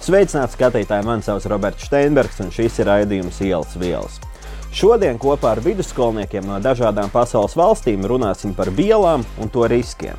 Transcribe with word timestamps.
Sveicināti 0.00 0.56
skatītāji! 0.56 1.04
Mani 1.04 1.24
sauc 1.24 1.44
Roberts 1.52 1.84
Steinbergs, 1.84 2.38
un 2.40 2.48
šis 2.54 2.78
ir 2.80 2.88
raidījums 2.88 3.42
Ielas 3.44 3.74
vielas. 3.76 4.16
Šodien 4.72 5.18
kopā 5.20 5.52
ar 5.52 5.60
vidusskolniekiem 5.60 6.46
no 6.48 6.56
dažādām 6.62 7.12
pasaules 7.12 7.56
valstīm 7.58 8.06
runāsim 8.08 8.54
par 8.56 8.70
vielām 8.72 9.26
un 9.36 9.52
to 9.52 9.66
riskiem. 9.68 10.16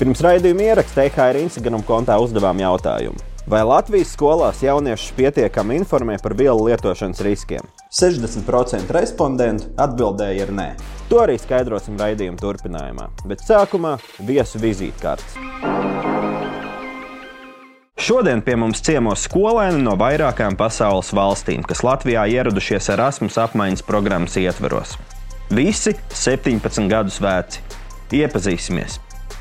Pirms 0.00 0.24
raidījuma 0.24 0.70
ieraksta 0.70 1.04
THR 1.10 1.42
Instagram 1.42 1.84
kontā 1.84 2.16
uzdevām 2.22 2.60
jautājumu. 2.62 3.20
Vai 3.46 3.60
Latvijas 3.68 4.16
skolās 4.16 4.64
jauniešus 4.64 5.12
pietiekami 5.14 5.76
informē 5.82 6.16
par 6.22 6.34
vielu 6.34 6.66
lietošanas 6.66 7.20
riskiem? 7.22 7.68
60% 8.00 8.96
respondentu 8.96 9.70
atbildēja 9.76 10.48
ar 10.48 10.56
nē. 10.56 10.68
To 11.12 11.20
arī 11.22 11.36
skaidrosim 11.38 12.00
raidījuma 12.00 12.40
turpinājumā, 12.40 13.12
bet 13.28 13.44
sākumā 13.44 13.98
viesu 14.24 14.58
vizītkartes. 14.64 16.15
Šodien 17.96 18.42
pie 18.44 18.58
mums 18.60 18.82
ciemos 18.84 19.22
skolēni 19.24 19.80
no 19.80 19.94
vairākām 19.96 20.52
pasaules 20.60 21.14
valstīm, 21.16 21.62
kas 21.64 21.80
Latvijā 21.80 22.26
ieradušies 22.28 22.90
Erasmus 22.92 23.38
apmaiņas 23.40 23.84
programmas 23.88 24.36
ietveros. 24.36 24.98
Visi 25.48 25.94
17 26.12 26.90
gadus 26.92 27.16
veci. 27.24 27.64
Iepazīsimies! 28.12 28.98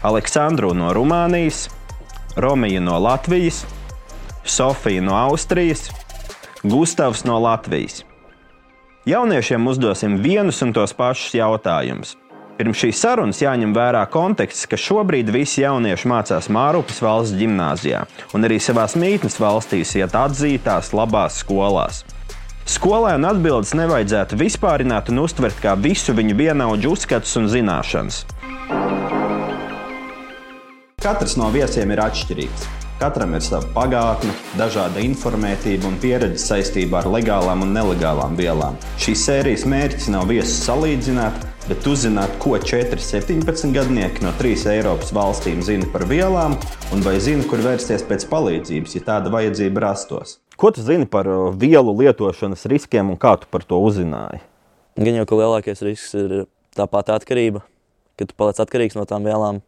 Aleksandru 0.07 0.71
no 0.77 0.93
Rumānijas, 0.95 1.65
Romija 2.39 2.79
no 2.79 2.95
Latvijas, 3.03 3.65
Sofija 4.47 5.03
no 5.03 5.19
Austrijas, 5.19 5.89
Gustavs 6.63 7.25
no 7.27 7.41
Latvijas. 7.43 8.05
Jauniešiem 9.05 9.67
uzdosim 9.67 10.15
vienus 10.23 10.63
un 10.63 10.71
tos 10.73 10.95
pašus 10.95 11.35
jautājumus. 11.35 12.15
Pirms 12.55 12.79
šīs 12.79 12.99
sarunas 13.03 13.41
jāņem 13.43 13.73
vērā 13.75 14.05
konteksts, 14.07 14.63
ka 14.71 14.77
šobrīd 14.79 15.27
visi 15.33 15.65
jaunieši 15.65 16.07
mācās 16.07 16.47
Mārupas 16.47 17.01
valsts 17.03 17.35
gimnājā 17.35 18.05
un 18.31 18.47
arī 18.47 18.61
savās 18.63 18.95
mītnes 18.95 19.35
valstīs 19.43 19.91
iet 19.99 20.15
atzītās 20.15 20.93
labās 20.95 21.41
skolās. 21.43 22.05
Skolēnu 22.65 23.27
atbildes 23.27 23.75
nevajadzētu 23.75 24.39
vispārināt 24.39 25.11
un 25.11 25.19
uztvert 25.25 25.59
kā 25.61 25.75
visu 25.75 26.15
viņu 26.15 26.37
vienaudžu 26.39 26.95
uzskatus 26.95 27.35
un 27.41 27.51
zināšanas. 27.51 28.23
Katrs 31.03 31.35
no 31.35 31.51
viesiem 31.51 31.91
ir 31.91 32.01
atšķirīgs. 32.05 32.69
Katram 32.95 33.35
ir 33.35 33.43
sava 33.43 33.67
pagātne, 33.75 34.31
dažāda 34.55 35.03
informētība 35.03 35.89
un 35.89 35.99
pieredze 35.99 36.39
saistībā 36.39 37.01
ar 37.01 37.11
legālām 37.17 37.65
un 37.67 37.75
nelegālām 37.75 38.39
vielām. 38.39 38.79
Šīs 39.03 39.25
sērijas 39.27 39.67
mērķis 39.67 40.07
nav 40.15 40.31
viesus 40.31 40.63
salīdzināt, 40.63 41.43
bet 41.69 41.87
uzzināt, 41.89 42.33
ko 42.41 42.55
4, 42.61 42.99
17 43.01 43.73
gadnieki 43.75 44.25
no 44.25 44.31
trīs 44.39 44.63
Eiropas 44.69 45.13
valstīm 45.15 45.61
zina 45.65 45.89
par 45.93 46.07
vielām, 46.09 46.57
un 46.95 47.05
vai 47.05 47.17
zina, 47.23 47.45
kur 47.49 47.63
vērsties 47.65 48.05
pēc 48.07 48.27
palīdzības, 48.31 48.97
ja 48.97 49.05
tāda 49.11 49.33
vajadzība 49.33 49.87
rastos. 49.87 50.39
Ko 50.55 50.71
tu 50.71 50.85
zini 50.85 51.07
par 51.09 51.29
uh, 51.29 51.51
vielu 51.51 51.93
lietošanas 52.01 52.67
riskiem 52.71 53.11
un 53.11 53.19
kā 53.19 53.35
tu 53.41 53.51
par 53.51 53.65
to 53.67 53.81
uzzināji? 53.83 54.41
Gan 54.95 55.19
jau 55.19 55.27
ka 55.27 55.39
lielākais 55.41 55.83
risks 55.83 56.15
ir 56.15 56.43
tā 56.75 56.87
pati 56.87 57.15
atkarība, 57.15 57.65
kad 58.15 58.31
tu 58.31 58.37
paliec 58.37 58.61
atkarīgs 58.63 58.95
no 58.95 59.03
tām 59.09 59.27
vielām 59.27 59.63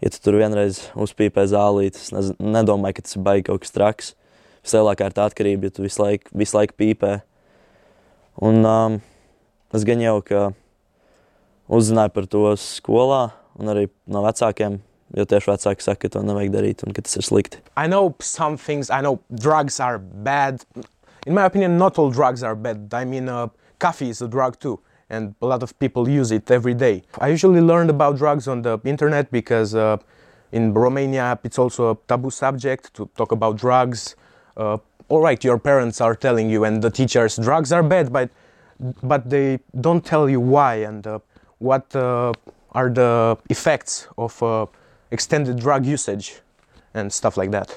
ja 0.00 0.10
tu 0.12 0.20
tur 0.22 0.38
vienreiz 0.38 0.82
uzpīpē 0.98 1.44
zālīti, 1.50 2.00
es 2.18 2.32
nedomāju, 2.38 2.98
ka 2.98 3.06
tas 3.06 3.16
ir 3.16 3.24
baigi 3.26 3.48
kaut 3.48 3.64
kas 3.64 3.74
traks. 3.74 4.12
Vislielākā 4.66 5.08
ir 5.08 5.16
tā 5.16 5.26
atkarība, 5.28 5.68
ja 5.68 5.74
tu 5.74 5.84
visu 5.86 6.02
laiku, 6.02 6.30
visu 6.38 6.58
laiku 6.58 6.76
pīpē. 6.78 7.12
Un 8.44 8.62
um, 8.68 8.98
es 9.74 9.86
gan 9.88 10.02
jau, 10.02 10.18
ka 10.22 10.48
uzzināju 11.68 12.14
par 12.14 12.26
to 12.26 12.44
skolā 12.60 13.22
un 13.58 13.72
arī 13.72 13.88
no 14.06 14.22
vecākiem, 14.24 14.80
jo 15.16 15.24
tieši 15.28 15.52
vecāki 15.52 15.84
saka, 15.84 16.06
ka 16.06 16.14
to 16.16 16.24
nevajag 16.26 16.52
darīt 16.54 16.84
un 16.86 16.96
ka 16.96 17.02
tas 17.02 17.18
ir 17.18 17.26
slikti. 17.26 17.62
I 17.76 17.86
know 17.86 18.14
some 18.20 18.56
things, 18.56 18.90
I 18.90 19.00
know 19.00 19.20
drugs 19.34 19.80
are 19.80 19.98
bad. 19.98 20.64
In 21.26 21.34
my 21.34 21.44
opinion, 21.44 21.76
not 21.76 21.98
all 21.98 22.10
drugs 22.10 22.42
are 22.42 22.54
bad. 22.54 22.88
I 22.92 23.04
mean, 23.04 23.28
uh, 23.28 23.48
coffee 23.78 24.08
is 24.08 24.22
a 24.22 24.28
drug 24.28 24.58
too 24.58 24.80
and 25.10 25.34
a 25.40 25.46
lot 25.46 25.62
of 25.62 25.78
people 25.78 26.08
use 26.08 26.30
it 26.30 26.50
every 26.50 26.74
day. 26.74 27.02
I 27.18 27.28
usually 27.28 27.60
learned 27.60 27.90
about 27.90 28.18
drugs 28.18 28.46
on 28.46 28.62
the 28.62 28.78
internet 28.84 29.30
because 29.30 29.74
uh, 29.74 29.96
in 30.52 30.72
Romania 30.72 31.38
it's 31.44 31.58
also 31.58 31.92
a 31.92 31.96
taboo 32.06 32.30
subject 32.30 32.92
to 32.94 33.08
talk 33.16 33.32
about 33.32 33.56
drugs. 33.56 34.16
Uh, 34.56 34.78
all 35.08 35.20
right, 35.20 35.42
your 35.42 35.58
parents 35.58 36.00
are 36.00 36.14
telling 36.14 36.50
you 36.50 36.64
and 36.64 36.82
the 36.82 36.90
teachers 36.90 37.36
drugs 37.36 37.72
are 37.72 37.82
bad, 37.82 38.12
but 38.12 38.30
but 39.02 39.28
they 39.28 39.58
don't 39.80 40.04
tell 40.04 40.28
you 40.28 40.40
why 40.40 40.76
and 40.76 41.06
uh, 41.06 41.18
what 41.58 41.94
uh, 41.94 42.32
are 42.72 42.90
the 42.90 43.36
effects 43.48 44.08
of 44.16 44.42
uh, 44.42 44.66
extended 45.10 45.58
drug 45.58 45.86
usage 45.86 46.40
and 46.94 47.12
stuff 47.12 47.36
like 47.36 47.50
that. 47.50 47.76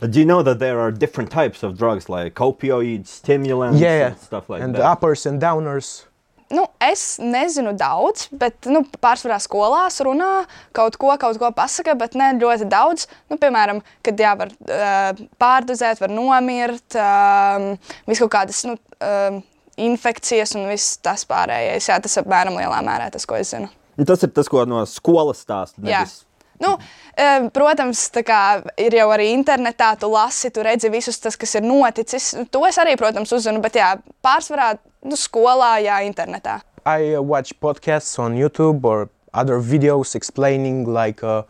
Do 0.00 0.18
you 0.18 0.26
know 0.26 0.42
that 0.42 0.58
there 0.58 0.80
are 0.80 0.90
different 0.90 1.30
types 1.30 1.62
of 1.62 1.78
drugs 1.78 2.08
like 2.08 2.34
opioids, 2.34 3.06
stimulants, 3.06 3.80
yeah, 3.80 4.08
and 4.08 4.18
stuff 4.18 4.50
like 4.50 4.62
and 4.62 4.74
that? 4.74 4.82
uppers 4.82 5.24
and 5.26 5.40
downers. 5.40 6.04
Nu, 6.52 6.66
es 6.78 7.16
nezinu 7.18 7.72
daudz, 7.72 8.28
bet 8.30 8.68
nu, 8.68 8.82
pārsvarā 9.00 9.38
skolās 9.40 9.96
runā, 10.04 10.44
kaut 10.76 10.98
ko, 11.00 11.08
kaut 11.18 11.38
ko 11.40 11.48
pasaka, 11.56 11.94
bet 11.96 12.14
ne 12.20 12.34
ļoti 12.36 12.68
daudz. 12.70 13.06
Nu, 13.32 13.38
piemēram, 13.40 13.80
kad 14.04 14.20
jā, 14.20 14.34
var 14.38 14.52
uh, 14.52 15.24
pārdozēt, 15.40 16.02
var 16.04 16.12
nomirt, 16.12 16.98
um, 17.00 17.70
vis 18.10 18.20
kaut 18.22 18.34
kādas 18.36 18.60
nu, 18.68 18.76
um, 19.00 19.40
infekcijas 19.76 20.54
un 20.58 20.68
viss 20.70 20.98
tas 21.02 21.24
pārējais. 21.28 21.88
Jā, 21.88 22.00
tas 22.02 22.18
apmēram 22.22 22.56
lielā 22.58 22.82
mērā 22.84 23.10
tas, 23.14 23.26
ko 23.26 23.38
es 23.38 23.54
zinu. 23.54 23.68
Tas 24.06 24.22
ir 24.26 24.32
tas, 24.34 24.48
ko 24.50 24.64
no 24.68 24.82
skolas 24.90 25.44
stāsta. 25.44 25.78
Nevis- 25.82 26.22
Nu, 26.62 26.76
um, 26.78 27.48
protams, 27.50 28.08
tā 28.14 28.22
kā 28.22 28.62
ir 28.78 28.94
jau 28.94 29.08
arī 29.10 29.32
internetā, 29.34 29.98
tu 29.98 30.06
lasi, 30.06 30.50
tu 30.54 30.62
redzi 30.62 30.88
visus 30.88 31.18
tas, 31.18 31.34
kas 31.36 31.54
ir 31.58 31.62
noticis. 31.66 32.28
To 32.54 32.64
es 32.64 32.78
arī, 32.78 32.94
protams, 32.96 33.32
uzzinu, 33.34 33.60
bet 33.60 33.74
jā, 33.74 33.88
pārsvarā 34.22 34.78
nu, 35.02 35.18
skolā, 35.18 35.82
jā, 35.82 35.98
internetā. 36.06 36.60
I 36.86 37.16
uh, 37.16 37.22
watch 37.22 37.52
podcasts 37.60 38.18
on 38.18 38.36
YouTube 38.36 38.84
or 38.84 39.08
other 39.34 39.58
videos 39.58 40.14
explaining 40.14 40.86
like 40.86 41.24
uh, 41.24 41.42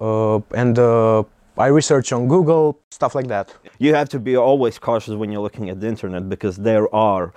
uh, 0.00 0.40
and 0.54 0.78
uh, 0.78 1.22
I 1.58 1.68
research 1.68 2.12
on 2.12 2.28
Google 2.28 2.80
stuff 2.90 3.14
like 3.14 3.28
that. 3.28 3.54
You 3.78 3.94
have 3.94 4.08
to 4.10 4.18
be 4.18 4.36
always 4.36 4.78
cautious 4.78 5.14
when 5.14 5.30
you're 5.32 5.42
looking 5.42 5.70
at 5.70 5.80
the 5.80 5.86
internet 5.86 6.28
because 6.28 6.56
there 6.56 6.94
are 6.94 7.32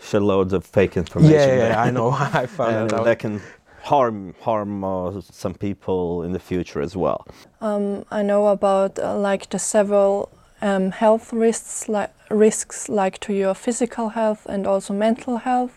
shitloads 0.00 0.52
of 0.52 0.64
fake 0.64 0.96
information. 0.96 1.32
Yeah, 1.32 1.46
there. 1.46 1.70
yeah, 1.70 1.82
I 1.82 1.90
know. 1.90 2.10
I 2.42 2.46
found 2.46 2.76
and 2.76 2.90
that 2.90 3.00
out. 3.00 3.04
that 3.04 3.18
can 3.18 3.40
harm 3.82 4.34
harm 4.40 4.84
uh, 4.84 5.20
some 5.20 5.54
people 5.54 6.22
in 6.22 6.32
the 6.32 6.38
future 6.38 6.80
as 6.80 6.96
well. 6.96 7.26
Um, 7.60 8.04
I 8.10 8.22
know 8.22 8.48
about 8.48 8.98
uh, 8.98 9.16
like 9.16 9.48
the 9.50 9.58
several 9.58 10.30
um, 10.60 10.90
health 10.92 11.32
risks, 11.32 11.88
like 11.88 12.12
risks 12.30 12.88
like 12.88 13.18
to 13.20 13.32
your 13.32 13.54
physical 13.54 14.10
health 14.10 14.46
and 14.46 14.66
also 14.66 14.94
mental 14.94 15.38
health. 15.38 15.74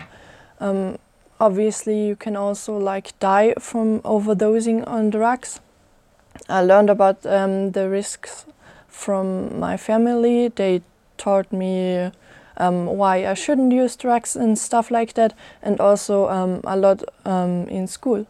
Um, 0.59 0.97
obviously, 1.39 2.07
you 2.07 2.15
can 2.15 2.35
also 2.35 2.77
like 2.77 3.17
die 3.19 3.53
from 3.59 4.01
overdosing 4.01 4.87
on 4.87 5.09
drugs. 5.09 5.59
I 6.47 6.61
learned 6.61 6.89
about 6.89 7.25
um, 7.25 7.71
the 7.71 7.89
risks 7.89 8.45
from 8.87 9.59
my 9.59 9.77
family. 9.77 10.49
They 10.49 10.81
taught 11.17 11.51
me 11.51 12.11
um, 12.57 12.85
why 12.85 13.25
I 13.25 13.33
shouldn't 13.33 13.73
use 13.73 13.95
drugs 13.95 14.35
and 14.35 14.57
stuff 14.57 14.91
like 14.91 15.13
that, 15.13 15.33
and 15.61 15.79
also 15.79 16.29
um, 16.29 16.61
a 16.63 16.77
lot 16.77 17.03
um, 17.25 17.67
in 17.67 17.87
school. 17.87 18.25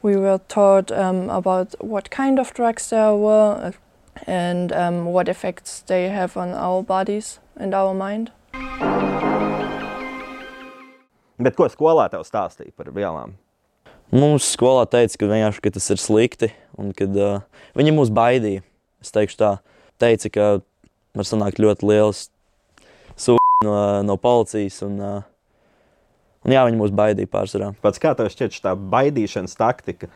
We 0.00 0.16
were 0.16 0.40
taught 0.48 0.90
um, 0.92 1.28
about 1.28 1.74
what 1.80 2.10
kind 2.10 2.38
of 2.38 2.54
drugs 2.54 2.90
there 2.90 3.14
were 3.14 3.60
uh, 3.62 3.72
and 4.26 4.72
um, 4.72 5.04
what 5.06 5.28
effects 5.28 5.82
they 5.86 6.08
have 6.08 6.36
on 6.36 6.50
our 6.50 6.82
bodies 6.82 7.40
and 7.56 7.74
our 7.74 7.94
mind. 7.94 8.30
Bet 11.38 11.54
ko 11.54 11.68
skolā 11.70 12.08
tev 12.10 12.24
stāstīja 12.26 12.72
par 12.74 12.90
vielām? 12.94 13.36
Mums 14.08 14.46
skolā 14.54 14.86
teica, 14.88 15.18
ka, 15.20 15.26
vienkārši, 15.28 15.60
ka 15.60 15.70
tas 15.74 15.86
ir 15.92 16.00
slikti 16.00 16.48
un 16.80 16.94
ka 16.96 17.04
uh, 17.04 17.64
viņi 17.76 17.92
mūs 17.92 18.12
baidīja. 18.14 18.62
Es 19.04 19.12
teikšu 19.12 19.36
tā, 19.36 19.50
teica, 20.00 20.30
ka 20.32 20.46
var 21.18 21.28
sanākt 21.28 21.60
ļoti 21.60 21.84
liels 21.90 22.22
sūdzības 23.20 23.66
no, 23.66 23.74
no 24.08 24.16
policijas. 24.22 24.80
Un, 24.86 24.96
uh, 24.96 25.28
un 26.40 26.56
jā, 26.56 26.64
viņi 26.70 26.80
mūs 26.80 26.94
baidīja 26.96 27.28
pārsvarā. 27.34 27.74
Pats 27.84 28.00
kā 28.00 28.14
tev 28.16 28.30
šķiet 28.32 28.56
šī 28.56 28.72
baidīšanas 28.96 29.58
taktika? 29.60 30.08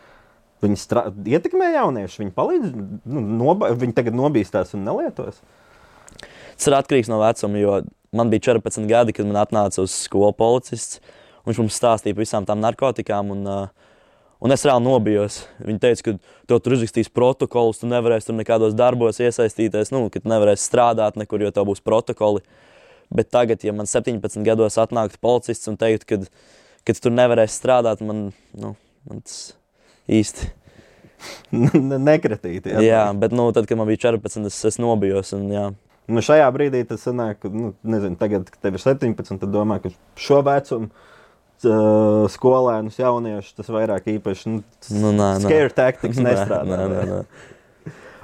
Viņi 0.64 0.78
strā... 0.78 1.04
ietekmē 1.10 1.72
jauniešus, 1.74 2.22
viņi 2.22 2.34
palīdz, 2.38 2.72
nu, 3.12 3.26
noba... 3.42 3.74
viņi 3.76 3.96
tagad 3.98 4.16
nobīstās 4.16 4.72
un 4.78 4.86
nelietos. 4.88 5.42
Tas 6.22 6.70
ir 6.70 6.78
atkarīgs 6.78 7.10
no 7.12 7.20
vecuma, 7.20 7.60
jo 7.60 7.80
man 8.14 8.32
bija 8.32 8.54
14 8.54 8.88
gadi, 8.88 9.12
kad 9.16 9.28
man 9.28 9.42
atnāca 9.42 9.84
uz 9.84 9.92
skolu 10.06 10.32
policists. 10.38 11.02
Viņš 11.42 11.58
mums 11.58 11.76
stāstīja 11.76 12.14
par 12.14 12.22
visām 12.22 12.46
tām 12.46 12.62
narkotikām. 12.62 13.32
Un, 13.34 13.42
uh, 13.50 13.88
un 14.42 14.54
es 14.54 14.64
reāli 14.66 14.84
nobijos. 14.84 15.42
Viņi 15.62 15.82
teica, 15.82 16.04
ka 16.08 16.14
tev 16.50 16.60
tur 16.64 16.76
uzrakstīs 16.76 17.10
protokolus, 17.14 17.80
tu 17.82 17.90
nevarēsi 17.90 18.30
tur 18.30 18.38
nekādos 18.38 18.74
darbos 18.78 19.20
iesaistīties, 19.22 19.92
nu, 19.94 20.08
ka 20.12 20.22
tu 20.22 20.30
nevarēsi 20.32 20.66
strādāt 20.66 21.18
nekur, 21.20 21.44
jo 21.44 21.52
tev 21.54 21.68
būs 21.70 21.84
protokoli. 21.84 22.42
Bet 23.12 23.30
tagad, 23.34 23.62
ja 23.62 23.74
man 23.76 23.88
17 23.90 24.42
gados 24.46 24.78
atnāktu 24.80 25.20
policists 25.22 25.68
un 25.70 25.78
teiktu, 25.80 26.08
ka, 26.08 26.48
ka 26.82 26.96
tu 26.96 27.06
tur 27.06 27.14
nevarēsi 27.14 27.60
strādāt, 27.60 28.02
man, 28.04 28.30
nu, 28.56 28.74
man 29.08 29.22
tas 29.22 29.54
īsti 30.10 30.50
ne- 31.90 32.02
nekritīties. 32.02 32.80
Jā, 32.82 33.06
bet 33.14 33.36
nu, 33.36 33.46
tad, 33.54 33.68
kad 33.70 33.78
man 33.78 33.90
bija 33.90 34.08
14, 34.08 34.48
es, 34.48 34.58
es 34.72 34.80
nobijos. 34.82 35.34
Un, 35.36 35.46
jā. 35.52 35.68
Nu, 36.10 36.24
šajā 36.24 36.48
brīdī 36.54 36.82
tas 36.88 37.04
sanāk, 37.06 37.44
ka, 37.44 37.52
nu, 37.52 37.76
nezinu, 37.86 38.18
tagad, 38.18 38.48
kad 38.50 38.64
tev 38.64 38.80
ir 38.80 38.82
17, 38.82 39.36
tad 39.38 39.52
domā, 39.54 39.78
ka 39.84 39.92
šo 40.18 40.40
vecumu 40.46 40.90
uh, 41.64 42.26
skolēnus, 42.32 42.98
jauniešus 42.98 43.54
tas 43.58 43.68
vairāk 43.72 44.06
īpaši 44.18 44.46
nu, 44.50 44.62
Nu, 44.90 45.12
nē, 45.12 45.28
nē. 45.38 45.46
scare 45.46 45.70
tactics 45.70 46.18
Nē, 46.22 46.32
nestrādā. 46.34 46.66
nē, 46.66 46.88
nē, 46.92 47.04
nē. 47.10 47.24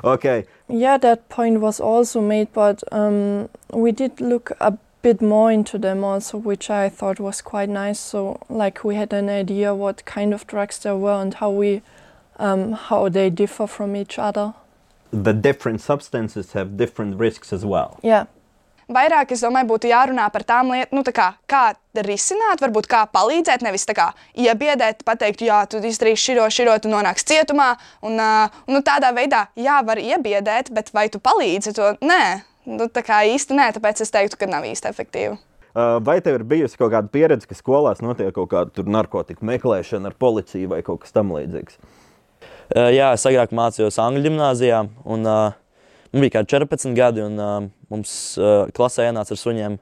Okay. 0.05 0.45
Yeah, 0.69 0.97
that 0.99 1.29
point 1.29 1.61
was 1.61 1.81
also 1.81 2.21
made, 2.21 2.53
but 2.53 2.83
um, 2.93 3.49
we 3.73 3.91
did 3.91 4.21
look 4.21 4.53
a 4.61 4.73
bit 5.03 5.21
more 5.21 5.51
into 5.51 5.77
them 5.79 6.05
also, 6.05 6.39
which 6.39 6.71
I 6.71 6.89
thought 6.89 7.19
was 7.19 7.41
quite 7.43 7.69
nice. 7.69 7.99
So, 7.99 8.39
like, 8.49 8.85
we 8.85 8.95
had 8.95 9.13
an 9.13 9.29
idea 9.29 9.75
what 9.75 10.05
kind 10.05 10.33
of 10.33 10.47
drugs 10.47 10.79
there 10.79 10.97
were 10.97 11.21
and 11.21 11.35
how 11.35 11.51
we, 11.51 11.83
um, 12.39 12.73
how 12.73 13.09
they 13.09 13.29
differ 13.31 13.67
from 13.67 13.97
each 13.97 14.19
other. 14.21 14.55
The 15.11 15.33
different 15.33 15.81
substances 15.81 16.53
have 16.53 16.77
different 16.77 17.17
risks 17.19 17.53
as 17.53 17.65
well. 17.65 17.99
Yeah, 18.03 18.27
Vairāk, 18.89 19.35
es 19.37 19.43
domāju, 19.45 19.69
būtu 19.69 19.91
jārunā 19.91 20.31
par 20.33 20.47
tām 20.49 20.71
lietām, 20.73 20.97
nu, 20.97 21.03
tā 21.05 21.13
kā, 21.13 21.27
kā 21.51 21.65
risināt, 22.07 22.63
varbūt 22.65 22.87
kā 22.89 23.03
palīdzēt, 23.13 23.61
nevis 23.67 23.85
tā 23.85 23.93
kā 23.99 24.07
iebiedēt, 24.33 25.03
pateikt, 25.05 25.43
jā, 25.45 25.59
tu 25.69 25.83
izdarīsi 25.85 26.31
šito, 26.31 26.47
šito, 26.55 26.77
tu 26.85 26.93
nonāksi 26.93 27.27
cietumā. 27.35 27.75
Un, 28.09 28.17
uh, 28.17 28.63
nu, 28.71 28.81
tādā 28.87 29.11
veidā, 29.13 29.45
jā, 29.61 29.83
var 29.85 30.01
iebiedēt, 30.01 30.73
bet 30.73 30.89
vai 30.97 31.11
tu 31.13 31.21
palīdzi 31.21 31.75
to? 31.77 31.91
Nē, 32.01 32.23
nu, 32.71 32.89
tā 32.89 33.05
kā 33.05 33.21
īsti 33.29 33.61
nē, 33.61 33.69
tāpēc 33.77 34.01
es 34.07 34.15
teiktu, 34.15 34.41
ka 34.41 34.49
nav 34.49 34.65
īsti 34.69 34.89
efektīvi. 34.89 35.37
Vai 35.77 36.19
tev 36.25 36.41
ir 36.41 36.49
bijusi 36.49 36.79
kaut 36.81 36.91
kāda 36.95 37.13
pieredze, 37.13 37.47
ka 37.47 37.55
skolās 37.55 38.01
notiek 38.03 38.33
kaut 38.35 38.49
kāda 38.51 38.73
tur 38.75 38.89
narkotiku 38.91 39.47
meklēšana 39.47 40.11
ar 40.11 40.17
policiju 40.19 40.73
vai 40.73 40.81
kaut 40.87 41.05
kas 41.05 41.13
tamlīdzīgs? 41.15 41.77
Jā, 42.75 43.13
es 43.13 43.27
agrāk 43.29 43.53
mācījos 43.57 44.01
Angļu 44.03 44.25
gimnājā, 44.27 44.81
un 45.09 45.29
uh, 45.29 45.55
man 46.13 46.25
bija 46.25 46.39
kaut 46.39 46.49
kādi 46.51 46.65
14 46.67 46.97
gadi, 46.97 47.25
un 47.25 47.43
uh, 47.43 47.69
mums 47.93 48.13
uh, 48.41 48.71
klasē 48.75 49.09
ienāca 49.09 49.35
ar 49.35 49.41
suņiem 49.41 49.77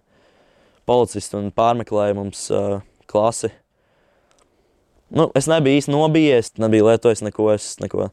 policisti 0.87 1.39
un 1.39 1.53
pārmeklēja 1.55 2.17
mums 2.19 2.47
uh, 2.55 2.81
klasi. 3.11 3.53
Nu, 5.15 5.29
es 5.39 5.47
nebiju 5.51 5.79
īsti 5.79 5.93
nobijies, 5.95 6.53
nebiju 6.59 6.89
lietojis 6.89 7.23
neko, 7.23 7.53
es 7.55 7.77
neko 7.83 8.09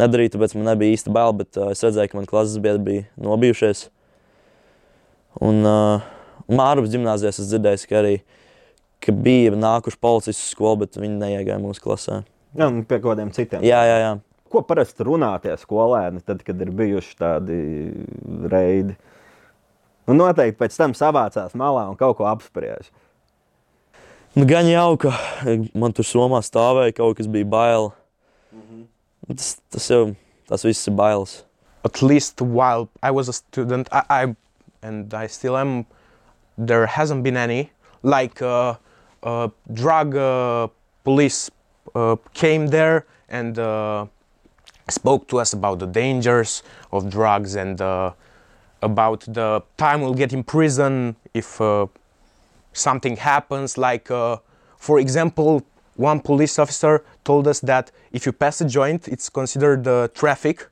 nedarīju, 0.00 0.34
tāpēc 0.34 0.56
man 0.58 0.68
nebija 0.74 0.96
īsti 0.96 1.12
bail, 1.14 1.32
bet 1.40 1.56
uh, 1.60 1.70
es 1.72 1.84
redzēju, 1.84 2.12
ka 2.12 2.20
man 2.20 2.28
klases 2.28 2.60
biedri 2.60 2.84
bija 2.84 3.06
nobijušies. 3.24 3.86
Un 5.44 5.64
uh, 5.66 6.04
Mārupes 6.44 6.92
gimnājā 6.92 7.30
es 7.30 7.40
dzirdēju, 7.40 7.86
ka 7.88 8.00
arī 8.02 8.18
ka 9.04 9.12
bija 9.12 9.54
nākuši 9.56 10.00
policisti 10.00 10.50
skolu, 10.50 10.82
bet 10.84 10.98
viņi 11.00 11.16
neiegāja 11.20 11.60
mūsu 11.62 11.82
klasē. 11.84 12.22
Jā, 12.54 12.68
pie 12.84 12.98
kaut 13.00 13.14
kādiem 13.14 13.32
citiem. 13.34 13.64
Jā, 13.66 13.80
jā, 13.88 13.96
jā. 14.02 14.12
Ko 14.54 14.62
parasti 14.62 15.02
runā 15.02 15.32
tie 15.42 15.56
skolēni, 15.58 16.22
tad, 16.22 16.44
kad 16.46 16.60
ir 16.62 16.70
bijuši 16.70 17.16
tādi 17.18 17.56
reidi? 18.52 18.94
Nu, 20.06 20.14
noteikti 20.14 20.60
pēc 20.60 20.76
tam 20.78 20.94
savācās 20.94 21.56
malā 21.58 21.88
un 21.90 21.98
kaut 21.98 22.20
ko 22.20 22.28
apspriež. 22.30 22.92
Nu, 24.38 24.46
gan 24.46 24.68
jau, 24.70 24.94
ka 25.00 25.10
man 25.74 25.94
tur 25.96 26.06
somā 26.06 26.38
stāvēja 26.46 26.94
kaut 27.00 27.18
kas 27.18 27.30
bija 27.30 27.48
bail. 27.50 27.90
Tas, 29.26 29.56
tas 29.74 29.90
jau 29.90 30.04
tas 30.46 30.64
viss 30.66 30.86
ir 30.86 30.94
bailes. 30.94 31.42
At 31.84 32.02
least 32.02 32.40
while 32.40 32.88
I 33.02 33.10
was 33.10 33.28
a 33.28 33.32
student, 33.32 33.88
I, 33.92 34.02
I 34.08 34.36
and 34.82 35.14
I 35.14 35.26
still 35.26 35.56
am. 35.56 35.86
There 36.56 36.86
hasn't 36.86 37.24
been 37.24 37.36
any 37.36 37.72
like 38.02 38.40
uh, 38.40 38.76
uh, 39.22 39.48
drug 39.72 40.14
uh, 40.14 40.68
police 41.02 41.50
uh, 41.94 42.16
came 42.32 42.68
there 42.68 43.06
and 43.28 43.58
uh, 43.58 44.06
spoke 44.88 45.26
to 45.28 45.38
us 45.38 45.52
about 45.52 45.78
the 45.78 45.86
dangers 45.86 46.62
of 46.92 47.10
drugs 47.10 47.54
and 47.54 47.80
uh, 47.80 48.12
about 48.82 49.20
the 49.20 49.62
time 49.76 50.00
we'll 50.02 50.14
get 50.14 50.32
in 50.32 50.42
prison 50.44 51.16
if 51.32 51.60
uh, 51.60 51.86
something 52.72 53.16
happens. 53.16 53.78
Like, 53.78 54.10
uh, 54.10 54.38
for 54.76 54.98
example, 54.98 55.62
one 55.96 56.20
police 56.20 56.58
officer 56.58 57.04
told 57.24 57.48
us 57.48 57.60
that 57.60 57.90
if 58.12 58.26
you 58.26 58.32
pass 58.32 58.60
a 58.60 58.64
joint, 58.66 59.08
it's 59.08 59.30
considered 59.30 59.86
uh, 59.86 60.08
traffic, 60.08 60.68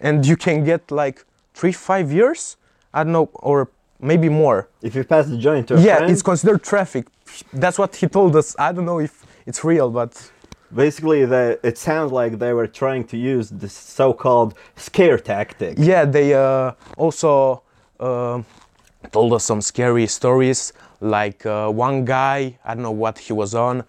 and 0.00 0.24
you 0.24 0.36
can 0.36 0.64
get 0.64 0.90
like 0.90 1.24
three, 1.54 1.72
five 1.72 2.12
years. 2.12 2.56
I 2.92 3.02
don't 3.04 3.12
know, 3.12 3.30
or 3.34 3.68
maybe 4.00 4.28
more. 4.28 4.68
If 4.82 4.94
you 4.94 5.04
pass 5.04 5.26
the 5.26 5.36
joint 5.36 5.68
to 5.68 5.74
a 5.74 5.80
Yeah, 5.80 5.96
friend, 5.96 6.12
it's 6.12 6.22
considered 6.22 6.62
traffic. 6.62 7.06
That's 7.52 7.78
what 7.78 7.96
he 7.96 8.06
told 8.06 8.36
us. 8.36 8.54
I 8.58 8.72
don't 8.72 8.84
know 8.84 9.00
if 9.00 9.24
it's 9.46 9.64
real, 9.64 9.90
but 9.90 10.30
basically 10.74 11.24
they, 11.24 11.56
it 11.62 11.78
sounds 11.78 12.12
like 12.12 12.38
they 12.38 12.52
were 12.52 12.66
trying 12.66 13.04
to 13.04 13.16
use 13.16 13.50
this 13.50 13.72
so-called 13.72 14.54
scare 14.76 15.18
tactic. 15.18 15.76
yeah, 15.78 16.04
they 16.04 16.34
uh, 16.34 16.72
also 16.96 17.62
uh, 18.00 18.42
told 19.12 19.32
us 19.32 19.44
some 19.44 19.60
scary 19.60 20.06
stories. 20.06 20.72
Like 21.00 21.44
uh, 21.44 21.70
one 21.70 22.04
guy, 22.04 22.58
I 22.64 22.74
don't 22.74 22.82
know 22.82 22.90
what 22.90 23.18
he 23.18 23.32
was 23.32 23.54
on. 23.54 23.84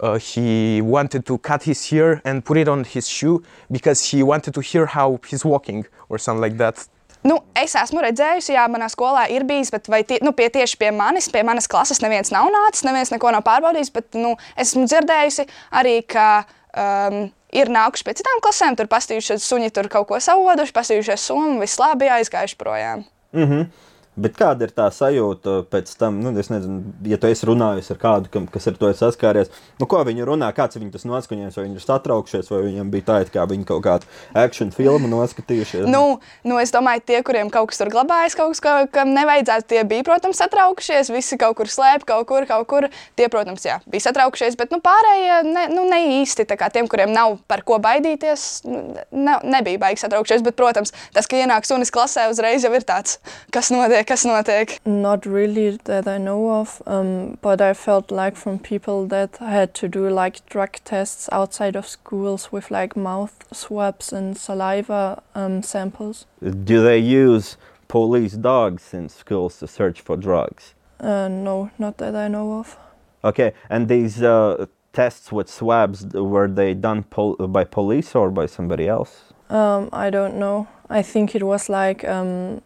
Uh, 0.00 0.18
he 0.18 0.80
wanted 0.80 1.24
to 1.26 1.38
cut 1.38 1.62
his 1.62 1.88
hair 1.88 2.20
and 2.24 2.44
put 2.44 2.56
it 2.56 2.68
on 2.68 2.84
his 2.84 3.08
shoe 3.08 3.42
because 3.70 4.04
he 4.04 4.22
wanted 4.22 4.52
to 4.54 4.60
hear 4.60 4.86
how 4.86 5.20
he's 5.26 5.44
walking 5.44 5.86
or 6.08 6.18
something 6.18 6.40
like 6.40 6.56
that. 6.58 6.86
Nu, 7.24 7.38
es 7.56 7.72
esmu 7.80 8.02
redzējusi, 8.04 8.52
jā, 8.52 8.66
manā 8.68 8.90
skolā 8.92 9.24
ir 9.32 9.46
bijis, 9.48 9.70
bet 9.72 9.88
tie, 10.08 10.18
nu, 10.24 10.34
pie, 10.36 10.50
tieši 10.52 10.76
pie 10.80 10.90
manis, 10.92 11.30
pie 11.32 11.40
manas 11.46 11.68
klases 11.70 12.02
neviens 12.04 12.28
nav 12.34 12.50
nācis, 12.52 12.84
neviens 12.84 13.12
neko 13.14 13.32
nav 13.32 13.40
pārbaudījis. 13.46 13.92
Bet 13.94 14.18
nu, 14.20 14.34
esmu 14.60 14.84
dzirdējusi 14.90 15.46
arī, 15.80 16.02
ka 16.04 16.44
um, 16.44 17.22
ir 17.56 17.72
nākuši 17.72 18.04
pie 18.04 18.16
citām 18.20 18.44
klasēm, 18.44 18.76
tur 18.76 18.90
pastījušies 18.92 19.46
suņi, 19.48 19.72
tur 19.72 19.88
kaut 19.92 20.10
ko 20.10 20.20
savoduši, 20.20 20.76
pastījušies 20.76 21.24
summu, 21.30 21.56
viss 21.62 21.80
labi, 21.80 22.12
aizgājuši 22.12 22.60
projām. 22.60 23.06
Mm 23.32 23.48
-hmm. 23.48 23.66
Bet 24.14 24.36
kāda 24.38 24.68
ir 24.68 24.72
tā 24.76 24.86
sajūta 24.94 25.64
pēc 25.72 25.90
tam, 25.98 26.20
nu, 26.22 26.30
nezinu, 26.30 26.92
ja 27.10 27.18
tu 27.18 27.26
esi 27.26 27.48
runājis 27.48 27.90
ar 27.90 27.98
kādu, 27.98 28.30
kam, 28.30 28.44
kas 28.46 28.68
ar 28.70 28.76
to 28.78 28.90
ir 28.92 28.98
saskāries, 28.98 29.50
nu, 29.80 29.88
ko 29.90 29.98
viņi 30.06 30.26
runā, 30.28 30.52
kāds 30.54 30.78
viņu 30.78 30.92
tas 30.94 31.06
noskaņojums, 31.08 31.56
vai 31.58 31.64
viņi 31.66 31.80
ir 31.80 31.84
satraukšies, 31.84 32.50
vai 32.52 32.60
viņiem 32.68 32.92
bija 32.92 33.08
tā, 33.08 33.16
kā 33.34 33.46
viņi 33.50 33.66
kaut 33.66 33.82
kādu 33.86 34.06
action 34.38 34.70
filmu 34.74 35.10
noskatījušies. 35.10 35.88
Nu, 35.90 36.20
nu, 36.46 36.58
es 36.62 36.70
domāju, 36.74 37.02
tie, 37.10 37.18
kuriem 37.26 37.50
kaut 37.50 37.72
kas 37.72 37.82
tur 37.82 37.90
glabājas, 37.90 38.36
kaut 38.38 38.54
kas, 38.54 38.62
ka- 38.62 38.86
kam 38.94 39.10
nevajadzētu, 39.16 39.66
tie 39.74 39.82
bija, 39.88 40.06
protams, 40.06 40.38
satraukšies. 40.38 41.10
Visi 41.14 41.38
kaut 41.40 41.56
kur 41.58 41.66
slēp, 41.70 42.06
kaut 42.06 42.26
kur, 42.30 42.46
kaut 42.46 42.68
kur. 42.70 42.88
Tie, 43.18 43.26
protams, 43.32 43.66
jā, 43.66 43.80
bija 43.90 44.06
satraukšies, 44.06 44.54
bet 44.60 44.70
nu, 44.70 44.78
pārējie 44.84 45.40
ne, 45.50 45.66
nu, 45.74 45.88
ne 45.90 46.00
īsti. 46.20 46.46
Tiem, 46.74 46.86
kuriem 46.90 47.10
nav 47.14 47.38
par 47.50 47.64
ko 47.66 47.80
baidīties, 47.82 48.62
nu, 48.68 48.84
ne, 49.10 49.36
nebija 49.56 49.82
baigi 49.82 50.04
satraukšies. 50.04 50.44
Bet, 50.46 50.54
protams, 50.58 50.94
tas, 51.14 51.26
ka 51.26 51.38
ienāk 51.40 51.66
sunis 51.66 51.90
klasē, 51.94 52.28
uzreiz 52.30 52.62
jau 52.66 52.72
ir 52.76 52.86
tāds, 52.86 53.18
kas 53.54 53.72
notiek, 53.74 54.03
kas 54.04 54.24
notiek. 54.24 54.78
Not 54.86 55.26
really 55.26 55.78
that 55.84 56.06
I 56.06 56.18
know 56.18 56.50
of, 56.60 56.82
um, 56.86 57.38
but 57.42 57.60
I 57.60 57.74
felt 57.74 58.10
like 58.10 58.36
from 58.36 58.58
people 58.58 59.06
that 59.08 59.36
had 59.38 59.74
to 59.74 59.88
do 59.88 60.08
like 60.08 60.44
drug 60.46 60.78
tests 60.84 61.28
outside 61.32 61.76
of 61.76 61.86
schools 61.86 62.52
with 62.52 62.70
like 62.70 62.96
mouth 62.96 63.32
swabs 63.52 64.12
and 64.12 64.36
saliva 64.36 65.22
um, 65.34 65.62
samples. 65.62 66.26
Do 66.40 66.82
they 66.82 66.98
use 66.98 67.56
police 67.88 68.34
dogs 68.34 68.94
in 68.94 69.08
schools 69.08 69.58
to 69.58 69.66
search 69.66 70.00
for 70.00 70.16
drugs? 70.16 70.74
Uh, 71.00 71.28
no, 71.28 71.70
not 71.78 71.98
that 71.98 72.14
I 72.14 72.28
know 72.28 72.58
of. 72.58 72.76
Okay, 73.24 73.52
and 73.70 73.88
these 73.88 74.22
uh, 74.22 74.66
tests 74.92 75.32
with 75.32 75.48
swabs, 75.48 76.06
were 76.14 76.48
they 76.48 76.74
done 76.74 77.02
pol- 77.04 77.36
by 77.36 77.64
police 77.64 78.14
or 78.14 78.30
by 78.30 78.46
somebody 78.46 78.88
else? 78.88 79.32
Um, 79.50 79.88
I 79.92 80.10
don't 80.10 80.36
know. 80.36 80.68
I 80.88 81.02
think 81.02 81.34
it 81.34 81.42
was 81.42 81.68
like 81.68 82.04
um, 82.04 82.62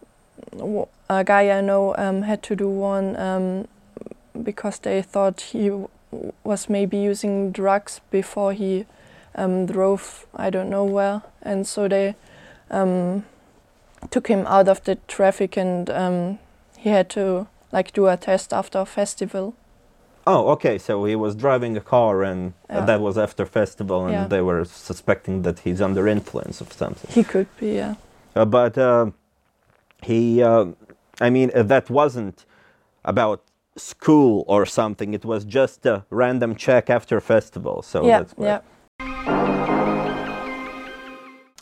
w- 0.57 0.87
a 1.09 1.25
guy 1.25 1.51
I 1.51 1.61
know 1.61 1.95
um, 1.97 2.23
had 2.23 2.43
to 2.45 2.57
do 2.57 2.69
one 2.69 3.17
um, 3.17 3.67
because 4.43 4.79
they 4.79 5.03
thought 5.03 5.41
he 5.41 5.69
w- 5.69 5.89
was 6.45 6.69
maybe 6.69 6.97
using 6.97 7.51
drugs 7.53 8.01
before 8.11 8.53
he 8.53 8.85
um, 9.35 9.67
drove, 9.67 10.27
I 10.35 10.51
don't 10.51 10.71
know 10.71 10.85
where. 10.85 11.23
And 11.43 11.67
so 11.67 11.89
they 11.89 12.15
um, 12.71 13.25
took 14.11 14.29
him 14.29 14.47
out 14.47 14.69
of 14.69 14.85
the 14.85 14.97
traffic 15.09 15.57
and 15.57 15.89
um, 15.91 16.39
he 16.77 16.91
had 16.91 17.09
to 17.11 17.47
like 17.73 17.93
do 17.93 18.07
a 18.07 18.17
test 18.17 18.53
after 18.53 18.79
a 18.81 18.87
festival. 18.87 19.55
Oh, 20.27 20.49
okay. 20.51 20.79
So 20.79 21.05
he 21.07 21.17
was 21.17 21.35
driving 21.35 21.75
a 21.77 21.81
car, 21.81 22.23
and 22.23 22.53
Yeah. 22.69 22.85
that 22.85 23.01
was 23.01 23.17
after 23.17 23.47
festival, 23.47 24.05
and 24.05 24.13
Yeah. 24.13 24.27
they 24.29 24.43
were 24.43 24.65
suspecting 24.67 25.43
that 25.43 25.61
he's 25.61 25.81
under 25.81 26.07
influence 26.07 26.61
of 26.61 26.71
something. 26.73 27.11
He 27.15 27.25
could 27.25 27.47
be, 27.59 27.77
yeah. 27.77 27.95
Uh, 28.37 28.45
but 28.45 28.77
uh, 28.77 29.07
he, 30.03 30.43
uh, 30.43 30.67
I 31.21 31.31
mean, 31.31 31.51
uh, 31.55 31.63
that 31.65 31.91
wasn't 31.91 32.45
about 33.05 33.43
school 33.77 34.45
or 34.49 34.67
something. 34.67 35.15
It 35.15 35.25
was 35.25 35.45
just 35.45 35.87
a 35.87 36.05
random 36.11 36.55
check 36.55 36.91
after 36.91 37.21
festival. 37.21 37.83
So 37.83 38.07
yeah, 38.07 38.19
that's 38.19 38.35
yeah. 38.39 38.61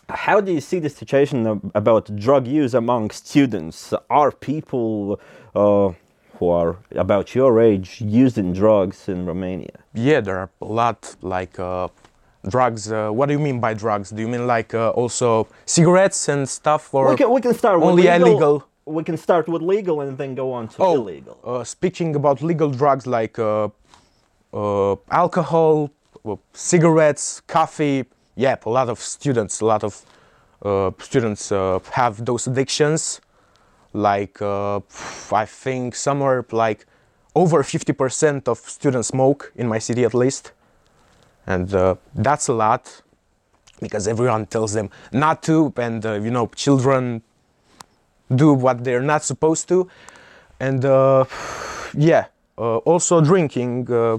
How 0.08 0.40
do 0.40 0.52
you 0.52 0.60
see 0.60 0.78
the 0.78 0.88
situation 0.88 1.60
about 1.74 2.14
drug 2.16 2.46
use 2.46 2.74
among 2.74 3.10
students? 3.10 3.92
Are 4.08 4.30
people 4.30 5.20
uh, 5.54 5.92
who 6.38 6.48
are 6.48 6.76
about 6.92 7.34
your 7.34 7.60
age 7.60 8.00
using 8.00 8.52
drugs 8.52 9.08
in 9.08 9.26
Romania? 9.26 9.78
Yeah, 9.94 10.20
there 10.20 10.38
are 10.38 10.50
a 10.60 10.64
lot. 10.64 11.16
Like 11.22 11.58
uh, 11.58 11.88
drugs. 12.48 12.90
Uh, 12.90 13.10
what 13.10 13.26
do 13.26 13.32
you 13.32 13.38
mean 13.40 13.58
by 13.60 13.74
drugs? 13.74 14.10
Do 14.10 14.22
you 14.22 14.28
mean 14.28 14.46
like 14.46 14.74
uh, 14.74 14.90
also 14.90 15.48
cigarettes 15.64 16.28
and 16.28 16.48
stuff, 16.48 16.94
or 16.94 17.10
We 17.10 17.16
can, 17.16 17.30
we 17.30 17.40
can 17.40 17.54
start 17.54 17.80
with 17.80 17.88
only 17.90 18.04
legal. 18.04 18.28
illegal? 18.28 18.68
We 18.86 19.02
can 19.02 19.16
start 19.16 19.48
with 19.48 19.62
legal 19.62 20.00
and 20.00 20.16
then 20.16 20.34
go 20.36 20.52
on 20.52 20.68
to 20.68 20.76
Oh, 20.82 20.94
illegal. 20.94 21.38
uh, 21.44 21.64
speaking 21.64 22.14
about 22.14 22.40
legal 22.40 22.70
drugs 22.70 23.04
like 23.06 23.36
uh, 23.36 23.68
uh, 24.54 24.94
alcohol, 25.10 25.90
uh, 26.24 26.36
cigarettes, 26.52 27.40
coffee. 27.48 28.04
Yeah, 28.36 28.56
a 28.64 28.70
lot 28.70 28.88
of 28.88 29.00
students, 29.00 29.60
a 29.60 29.64
lot 29.66 29.82
of 29.82 30.02
uh, 30.64 30.92
students 31.00 31.50
uh, 31.50 31.80
have 31.92 32.24
those 32.24 32.46
addictions. 32.46 33.20
Like 33.92 34.40
uh, 34.40 34.80
I 35.32 35.46
think 35.46 35.94
somewhere 35.96 36.44
like 36.52 36.86
over 37.34 37.62
50% 37.64 38.46
of 38.46 38.58
students 38.58 39.08
smoke 39.08 39.52
in 39.56 39.66
my 39.68 39.78
city 39.80 40.04
at 40.04 40.14
least, 40.14 40.52
and 41.46 41.74
uh, 41.74 41.96
that's 42.14 42.46
a 42.48 42.52
lot 42.52 43.02
because 43.80 44.06
everyone 44.06 44.46
tells 44.46 44.74
them 44.74 44.90
not 45.12 45.42
to, 45.44 45.72
and 45.76 46.04
uh, 46.06 46.12
you 46.14 46.30
know 46.30 46.46
children 46.54 47.22
do 48.34 48.52
what 48.52 48.84
they're 48.84 49.02
not 49.02 49.22
supposed 49.22 49.68
to. 49.68 49.88
And 50.58 50.84
uh, 50.84 51.24
yeah 51.94 52.26
uh, 52.58 52.78
also 52.78 53.20
drinking 53.20 53.90
uh, 53.90 54.18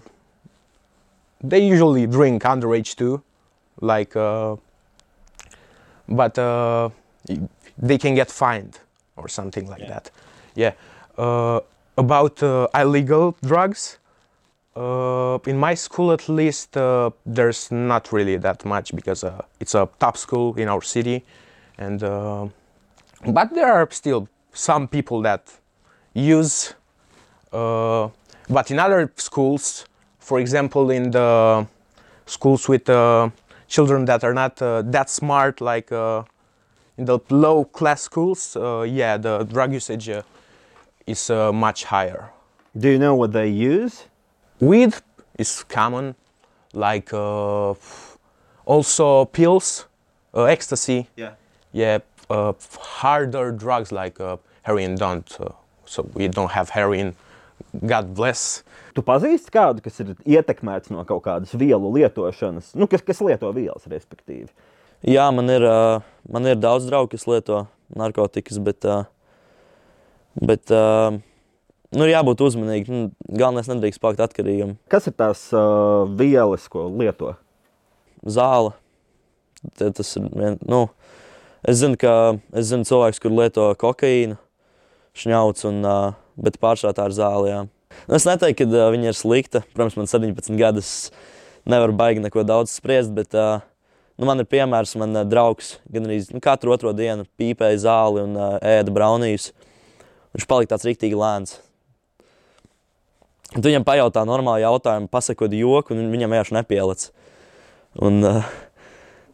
they 1.44 1.60
usually 1.60 2.08
drink 2.08 2.44
underage 2.44 2.96
too 2.96 3.22
like 3.82 4.16
uh, 4.16 4.56
but 6.08 6.38
uh, 6.38 6.90
they 7.78 7.98
can 7.98 8.16
get 8.16 8.32
fined 8.32 8.80
or 9.16 9.28
something 9.28 9.68
like 9.68 9.88
that. 9.88 10.10
Yeah 10.56 10.74
uh, 11.18 11.60
about 11.98 12.42
uh, 12.44 12.68
illegal 12.74 13.36
drugs 13.44 13.98
uh, 14.76 15.40
in 15.46 15.58
my 15.58 15.74
school 15.74 16.12
at 16.12 16.30
least 16.30 16.78
uh, 16.78 17.10
there's 17.26 17.72
not 17.72 18.12
really 18.12 18.38
that 18.38 18.64
much 18.64 18.96
because 18.96 19.24
uh, 19.24 19.42
it's 19.60 19.74
a 19.74 19.90
top 20.00 20.18
school 20.18 20.54
in 20.56 20.68
our 20.68 20.82
city. 20.82 21.26
And 21.80 22.04
uh, 22.04 22.48
but 23.26 23.54
there 23.54 23.72
are 23.72 23.88
still 23.92 24.28
some 24.54 24.88
people 24.88 25.22
that 25.22 25.52
use 26.14 26.74
uh, 27.54 28.08
but 28.50 28.72
in 28.72 28.80
other 28.80 29.12
schools 29.16 29.86
for 30.20 30.40
example 30.40 30.90
in 30.92 31.12
the 31.12 31.66
schools 32.26 32.68
with 32.68 32.90
uh, 32.90 33.30
children 33.68 34.06
that 34.06 34.24
are 34.24 34.34
not 34.34 34.62
uh, 34.62 34.82
that 34.84 35.10
smart 35.10 35.62
like 35.62 35.92
uh, 35.92 36.24
in 36.98 37.06
the 37.06 37.20
low 37.30 37.64
class 37.66 38.02
schools 38.02 38.56
uh, 38.56 38.82
yeah 38.82 39.18
the 39.18 39.44
drug 39.44 39.72
usage 39.74 40.10
uh, 40.10 40.22
is 41.06 41.30
uh, 41.30 41.52
much 41.54 41.86
higher 41.86 42.30
Do 42.78 42.90
you 42.90 43.00
know 43.00 43.16
what 43.16 43.32
they 43.32 43.48
use? 43.50 44.06
weed 44.60 44.94
is 45.38 45.64
common 45.64 46.16
like 46.74 47.14
uh, 47.14 47.74
also 48.66 49.26
pills 49.26 49.86
uh, 50.34 50.44
ecstasy 50.44 51.08
Yeah. 51.16 51.32
yeah 51.72 52.00
harder 53.00 53.52
drugs 53.52 53.92
like 53.92 54.20
uh, 54.20 54.38
heroin 54.64 54.96
don't 54.96 55.38
uh, 55.40 55.52
so 55.86 56.06
we 56.14 56.28
don't 56.28 56.52
have 56.52 56.70
heroin 56.70 57.16
god 57.86 58.14
bless 58.14 58.64
Tu 58.98 59.04
pazīsti 59.06 59.52
kādu, 59.54 59.82
kas 59.86 60.00
ir 60.02 60.16
ietekmēts 60.26 60.90
no 60.90 61.04
kaut 61.06 61.22
kādas 61.28 61.52
vielu 61.54 61.92
lietošanas, 62.00 62.72
nu, 62.74 62.88
kas, 62.90 63.04
kas 63.06 63.20
lieto 63.22 63.52
vielas, 63.54 63.86
respektīvi. 63.86 64.48
Jā, 65.06 65.28
man 65.30 65.52
ir, 65.54 65.62
man 66.26 66.50
ir 66.50 66.58
daudz 66.58 66.88
draugu, 66.90 67.12
kas 67.12 67.28
lieto 67.30 67.60
narkotikas, 67.94 68.58
bet, 68.66 68.88
bet 70.42 70.74
nu, 70.74 72.08
ir 72.08 72.10
jābūt 72.16 72.42
uzmanīgam. 72.48 73.04
Nu, 73.04 73.12
galvenais 73.30 73.70
nedrīkst 73.70 74.02
palikt 74.02 74.26
atkarīgam. 74.26 74.74
Kas 74.90 75.06
ir 75.12 75.14
tās 75.22 75.46
uh, 75.54 76.10
vielas, 76.18 76.66
ko 76.74 76.88
lieto? 76.90 77.36
Zāle. 78.26 78.74
Tas 79.78 80.16
ir 80.18 80.26
vien, 80.34 80.58
nu, 80.66 80.88
es 81.64 81.80
zinu, 81.82 81.98
ka 82.00 82.38
es 82.54 82.70
zinu 82.70 82.88
cilvēks, 82.88 83.22
kur 83.24 83.34
lieto 83.34 83.70
kokaīnu, 83.80 84.38
šņauts, 85.18 85.66
un, 85.70 85.82
bet 86.38 86.60
ir 87.10 87.18
zāle. 87.18 87.50
Jā. 87.50 87.62
Nu, 88.06 88.18
es 88.18 88.28
neteiktu, 88.28 88.68
ka 88.70 88.90
viņa 88.94 89.12
ir 89.12 89.18
slikta. 89.18 89.64
Protams, 89.74 89.98
man 89.98 90.12
17 90.12 90.60
gadus 90.60 90.92
nevar 91.68 91.94
baigi 91.96 92.24
neko 92.24 92.46
daudz 92.48 92.76
spriest, 92.78 93.14
bet 93.16 93.34
nu, 93.34 94.28
man 94.28 94.44
ir 94.44 94.50
piemērs, 94.50 94.96
man 95.02 95.24
draugs 95.30 95.78
gan 95.92 96.08
arī 96.08 96.22
nu, 96.32 96.42
katru 96.44 96.76
otro 96.76 96.94
dienu 96.96 97.28
pīpēja 97.40 97.84
zāli 97.88 98.26
un 98.28 98.38
ēda 98.62 98.94
braunījus. 98.94 99.52
Viņš 100.38 100.46
palika 100.50 100.76
tāds 100.76 100.86
rīktīgi 100.86 101.18
lēns. 101.18 101.58
Tu 103.56 103.64
viņam 103.64 103.86
pajautā 103.88 104.26
normālu 104.28 104.60
jautājumu, 104.66 105.08
pasakot 105.10 105.54
joku, 105.56 105.96
un 105.96 106.12
viņam 106.12 106.34
vienkārši 106.36 106.56
nepielic. 106.58 107.06
Un, 108.04 108.20
uh, 108.22 108.50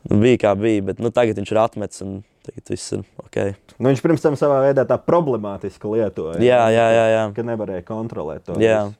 nu, 0.09 0.19
bija 0.23 0.39
kā 0.45 0.53
bija, 0.59 0.83
bet 0.91 1.01
nu, 1.03 1.11
tagad 1.13 1.39
viņš 1.39 1.53
ir 1.53 1.61
atmetis 1.61 2.03
un 2.05 2.17
tagad 2.45 2.73
viss 2.73 2.95
ir 2.95 3.05
ok. 3.23 3.39
Nu, 3.77 3.89
viņš 3.89 4.03
pirms 4.03 4.25
tam 4.25 4.37
savā 4.39 4.59
veidā 4.65 4.85
tā 4.89 4.97
problemātiski 4.99 5.93
lietoja. 5.95 6.41
Jā, 6.43 6.65
jā, 6.73 6.87
jā. 6.95 7.07
jā. 7.13 7.23
Ka 7.35 7.47
nevarēja 7.47 7.85
kontrolēt 7.87 8.45
to. 8.47 8.59
jā. 8.61 8.85
visu. 8.89 8.99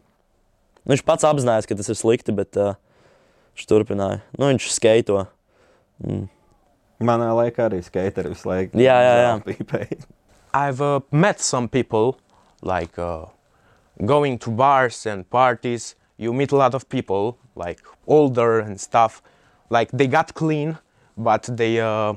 Nu, 0.83 0.91
viņš 0.91 1.03
pats 1.07 1.24
apzinājās, 1.27 1.67
ka 1.67 1.77
tas 1.79 1.88
ir 1.91 1.95
slikti, 1.95 2.36
bet 2.36 2.60
uh, 2.60 2.75
viņš 3.55 3.67
turpināja. 3.72 4.19
Nu, 4.36 4.50
viņš 4.50 4.67
skaito. 4.75 5.22
Mm. 6.03 6.25
Manā 7.03 7.29
laikā 7.36 7.69
arī 7.69 7.79
skateri 7.83 8.33
visu 8.33 8.50
laiku. 8.50 8.79
Jā, 8.79 8.98
jā, 9.03 9.13
jā. 9.22 9.31
Pīpēja. 9.48 10.03
I've 10.53 10.81
uh, 10.81 11.00
met 11.12 11.39
some 11.41 11.67
people 11.67 12.17
like 12.62 13.00
uh, 13.00 13.25
going 14.05 14.38
to 14.39 14.51
bars 14.51 15.05
and 15.05 15.29
parties. 15.29 15.95
You 16.17 16.33
meet 16.33 16.51
a 16.51 16.55
lot 16.55 16.75
of 16.75 16.88
people 16.89 17.38
like 17.55 17.79
older 18.05 18.60
and 18.60 18.79
stuff. 18.79 19.22
Like 19.69 19.91
they 19.91 20.07
got 20.07 20.33
clean, 20.33 20.77
but 21.17 21.50
they 21.51 21.79
uh, 21.79 22.13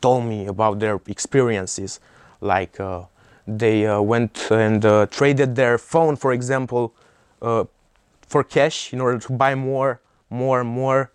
told 0.00 0.24
me 0.24 0.46
about 0.46 0.78
their 0.78 1.00
experiences. 1.06 2.00
Like 2.40 2.80
uh, 2.80 3.02
they 3.46 3.86
uh, 3.86 4.00
went 4.00 4.50
and 4.50 4.82
traded 5.10 5.54
their 5.54 5.78
phone, 5.78 6.16
for 6.16 6.32
example, 6.32 6.94
for 7.40 8.44
cash 8.44 8.92
in 8.92 9.00
order 9.00 9.18
to 9.18 9.32
buy 9.32 9.54
more, 9.54 10.00
more, 10.30 10.64
more. 10.64 11.10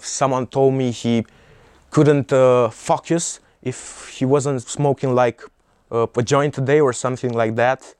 Someone 0.00 0.46
told 0.46 0.74
me 0.74 0.90
he 0.90 1.24
couldn't 1.90 2.30
focus 2.72 3.40
if 3.62 4.08
he 4.10 4.24
wasn't 4.24 4.62
smoking 4.62 5.14
like 5.14 5.42
a 5.90 6.22
joint 6.22 6.56
a 6.58 6.60
day 6.60 6.80
or 6.80 6.92
something 6.92 7.32
like 7.32 7.56
that, 7.56 7.94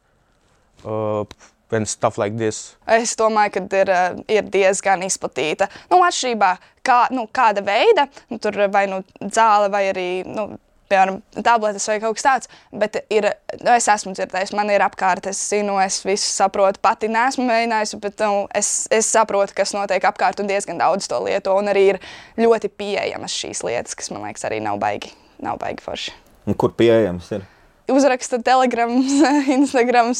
and 1.73 1.89
stuff 1.89 2.19
like 2.19 2.37
this. 2.37 2.77
Es 2.87 3.17
domāju, 3.19 3.59
ka 3.59 3.81
ir, 3.83 3.91
eh, 3.91 4.23
ir 4.39 4.49
diezgan 4.53 5.03
izplatīta. 5.07 5.69
Nu, 5.91 6.01
atšķirībā 6.07 6.57
kā, 6.85 7.03
nu, 7.15 7.27
kāda 7.33 7.65
veida, 7.65 8.09
nu, 8.31 8.39
tur 8.39 8.57
vai 8.73 8.87
nu 8.91 9.03
zāle, 9.21 9.71
vai 9.73 9.89
arī 9.93 10.09
nu, 10.27 10.49
piemēram, 10.89 11.21
tabletes 11.45 11.87
vai 11.91 11.99
kaut 12.03 12.19
kas 12.19 12.27
tāds. 12.27 12.53
Bet 12.73 12.97
ir, 13.13 13.29
nu, 13.61 13.73
es 13.75 13.89
esmu 13.93 14.15
dzirdējis, 14.17 14.55
man 14.57 14.73
ir 14.73 14.85
apkārt, 14.85 15.29
es 15.31 15.41
zinu, 15.51 15.77
es 15.83 16.01
visu 16.07 16.31
saprotu. 16.31 16.81
Pati 16.85 17.11
neesmu 17.13 17.45
mēģinājusi, 17.49 18.01
bet 18.05 18.25
nu, 18.25 18.47
es, 18.57 18.73
es 18.95 19.11
saprotu, 19.13 19.57
kas 19.59 19.75
notiek 19.77 20.09
apkārt, 20.09 20.41
un 20.41 20.51
diezgan 20.51 20.81
daudz 20.81 21.11
to 21.11 21.21
lieto. 21.27 21.57
Un 21.59 21.73
arī 21.73 21.85
ir 21.95 22.01
ļoti 22.41 22.73
pieejamas 22.81 23.37
šīs 23.37 23.65
lietas, 23.67 23.99
kas 23.99 24.13
man 24.15 24.25
liekas 24.29 24.49
arī 24.49 24.63
nav 24.65 24.81
baigi, 24.83 25.13
nav 25.45 25.61
baigi 25.61 25.85
forši. 25.85 26.17
Un 26.49 26.57
Kur 26.57 26.73
pieejams 26.73 27.29
ir? 27.37 27.45
Uzraksta 27.89 28.39
Telegram, 28.45 28.91
Instagram, 29.59 30.13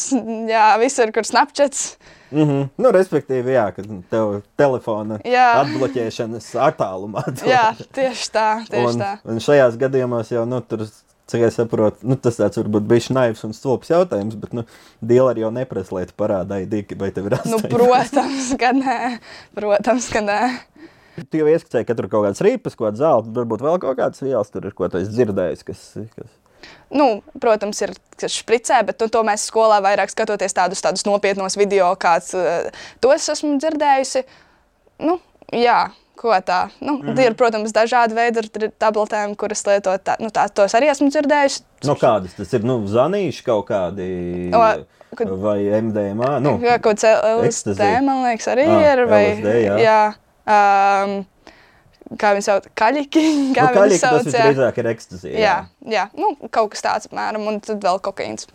jā, 0.49 0.69
visur, 0.81 1.13
kur 1.13 1.27
Snapchats. 1.29 1.99
Mm 2.31 2.45
-hmm. 2.45 2.69
nu, 2.77 2.91
respektīvi, 2.93 3.53
jā, 3.57 3.73
kad 3.73 3.87
tev 4.11 4.41
telefona 4.57 5.19
Jā. 5.25 5.65
atbloķēšanas 5.65 6.49
attālumā. 6.61 7.23
Jā, 7.55 7.73
tieši 7.93 8.31
tā, 8.33 8.49
tieši 8.71 8.85
un, 8.87 9.01
tā. 9.01 9.13
un 9.25 9.41
šajās 9.41 9.77
gadījumos 9.81 10.33
jau 10.33 10.45
nu, 10.45 10.61
tur, 10.61 10.85
cik 11.27 11.41
es 11.49 11.55
saprotu, 11.55 11.97
nu, 12.03 12.17
tas 12.17 12.37
tāds 12.37 12.61
varbūt 12.61 12.85
bija 12.89 13.15
naivs 13.17 13.45
un 13.45 13.53
stulbs 13.53 13.89
jautājums, 13.89 14.37
bet 14.37 14.53
nu, 14.53 14.65
dīleri 15.05 15.41
jau 15.41 15.51
neprasa, 15.51 15.95
lai 15.95 16.07
tu 16.07 16.13
parādīji 16.17 16.69
dīki, 16.69 16.99
vai 17.01 17.11
tev 17.11 17.27
ir 17.27 17.39
Nu, 17.45 17.57
astoņi. 17.57 17.73
protams, 17.73 18.57
ka 18.61 18.73
nē. 18.73 19.19
Protams, 19.55 20.09
ka 20.13 20.21
nē. 20.21 20.59
Tu 21.31 21.41
jau 21.41 21.49
ieskicēji, 21.51 21.85
ka 21.85 21.95
tur 21.95 22.09
kaut 22.09 22.27
kāds 22.29 22.41
rīpas, 22.45 22.77
kāda 22.79 22.97
zelta, 22.97 23.33
varbūt 23.41 23.65
vēl 23.65 23.79
kaut 23.83 23.97
kādas 23.99 24.23
vielas, 24.23 24.51
tur 24.51 24.67
ir 24.67 24.73
ko 24.77 24.89
tu 24.89 24.99
dzirdējis. 24.99 25.65
Kas, 25.65 25.81
kas... 26.15 26.29
Nu, 26.91 27.23
protams, 27.41 27.81
ir 27.85 27.93
špricē, 28.19 28.81
bet 28.89 29.01
nu, 29.01 29.09
to 29.13 29.23
mēs 29.27 29.45
skolā 29.51 29.79
vairāk 29.85 30.11
skatoties 30.13 30.57
tādus, 30.57 30.81
tādus 30.85 31.05
nopietnos 31.07 31.57
video, 31.61 31.93
kāds 32.01 32.33
uh, 32.37 32.69
to 33.01 33.13
es 33.13 33.29
esmu 33.29 33.59
dzirdējusi. 33.61 34.25
Nu, 35.05 35.19
jā, 35.53 35.91
ko 36.19 36.35
tā. 36.43 36.69
Nu, 36.81 36.97
mm 36.97 37.09
-hmm. 37.09 37.27
Ir, 37.27 37.35
protams, 37.35 37.73
dažādi 37.73 38.15
veidi 38.15 38.71
tabletēm, 38.79 39.37
kuras 39.37 39.67
lieto. 39.67 39.91
Tā, 39.91 40.17
nu, 40.19 40.29
tā, 40.29 40.49
tos 40.49 40.75
arī 40.75 40.91
esmu 40.91 41.09
dzirdējusi. 41.11 41.63
Nu, 41.85 41.95
kādas 41.95 42.37
tas 42.37 42.53
ir? 42.53 42.65
Nu, 42.65 42.83
zanīši 42.87 43.45
kaut 43.45 43.67
kādi. 43.69 44.09
O, 44.55 44.85
kad- 45.17 45.29
Vai 45.29 45.81
MDMA? 45.83 46.39
Nu, 46.41 46.59
Jā, 46.59 46.79
kaut 46.81 46.97
kāds 46.97 47.05
LSD, 47.05 48.01
man 48.01 48.25
liekas, 48.25 48.49
arī 48.49 48.67
Ah, 48.69 48.93
ir. 48.93 49.07
Vai, 49.07 49.25
LSD, 49.25 49.55
jā. 49.65 49.79
jā 49.79 50.15
um, 50.49 51.27
kā 52.17 52.35
viņi 52.37 52.47
sauc, 52.49 52.69
kaļķi. 52.79 53.25
Kā 53.57 53.69
nu, 53.69 53.73
viņi 53.73 53.79
kaļķi, 53.79 53.99
sauc, 54.03 54.25
tas 54.25 54.35
jā. 54.35 54.45
visdrīzāk 54.47 54.79
ir 54.79 54.91
ekstazija. 54.93 55.39
Jā, 55.39 55.57
jā. 55.87 56.05
Nu, 56.19 56.35
kaut 56.51 56.71
kas 56.75 56.85
tāds, 56.85 57.11
apmēram, 57.11 57.49
un 57.51 57.61
tad 57.65 57.83
vēl 57.85 58.01
kokaīns. 58.01 58.49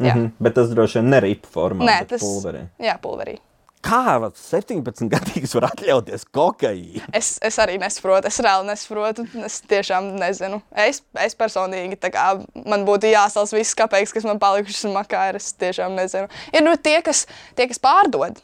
Jā, 0.00 0.14
Mm 0.14 0.20
-hmm. 0.20 0.30
Bet 0.40 0.54
tas 0.54 0.68
droši 0.72 0.98
vien 0.98 1.10
ne 1.10 1.20
ripa 1.20 1.48
formā, 1.54 1.84
Nē, 1.84 2.06
tas- 2.08 2.22
pulverī. 2.22 2.66
jā 2.80 2.96
pulverī. 3.00 3.38
Kā 3.80 4.30
17 4.36 5.08
gadīgs 5.08 5.54
var 5.54 5.70
atļauties 5.70 6.26
kokaīnu? 6.36 7.00
Es, 7.16 7.38
es 7.40 7.56
arī 7.58 7.78
nesaprotu, 7.80 8.28
es 8.28 8.36
reāli 8.38 8.66
nesaprotu. 8.68 9.24
Es 9.44 9.62
tiešām 9.62 10.18
nezinu. 10.20 10.60
Es, 10.76 11.00
es 11.14 11.34
personīgi, 11.34 11.96
tā 11.96 12.10
kā 12.12 12.26
man 12.66 12.84
būtu 12.84 13.08
jāsals 13.08 13.54
viss 13.56 13.74
kapeiks, 13.74 14.12
kas 14.12 14.24
man 14.28 14.38
palikušas 14.38 14.84
makā, 14.92 15.30
ir, 15.30 15.36
es 15.40 15.54
tiešām 15.56 15.96
nezinu. 15.96 16.28
Ir 16.52 16.62
nu, 16.66 16.76
tie, 16.76 17.00
kas, 17.02 17.26
tie, 17.56 17.66
kas 17.68 17.80
pārdod. 17.80 18.42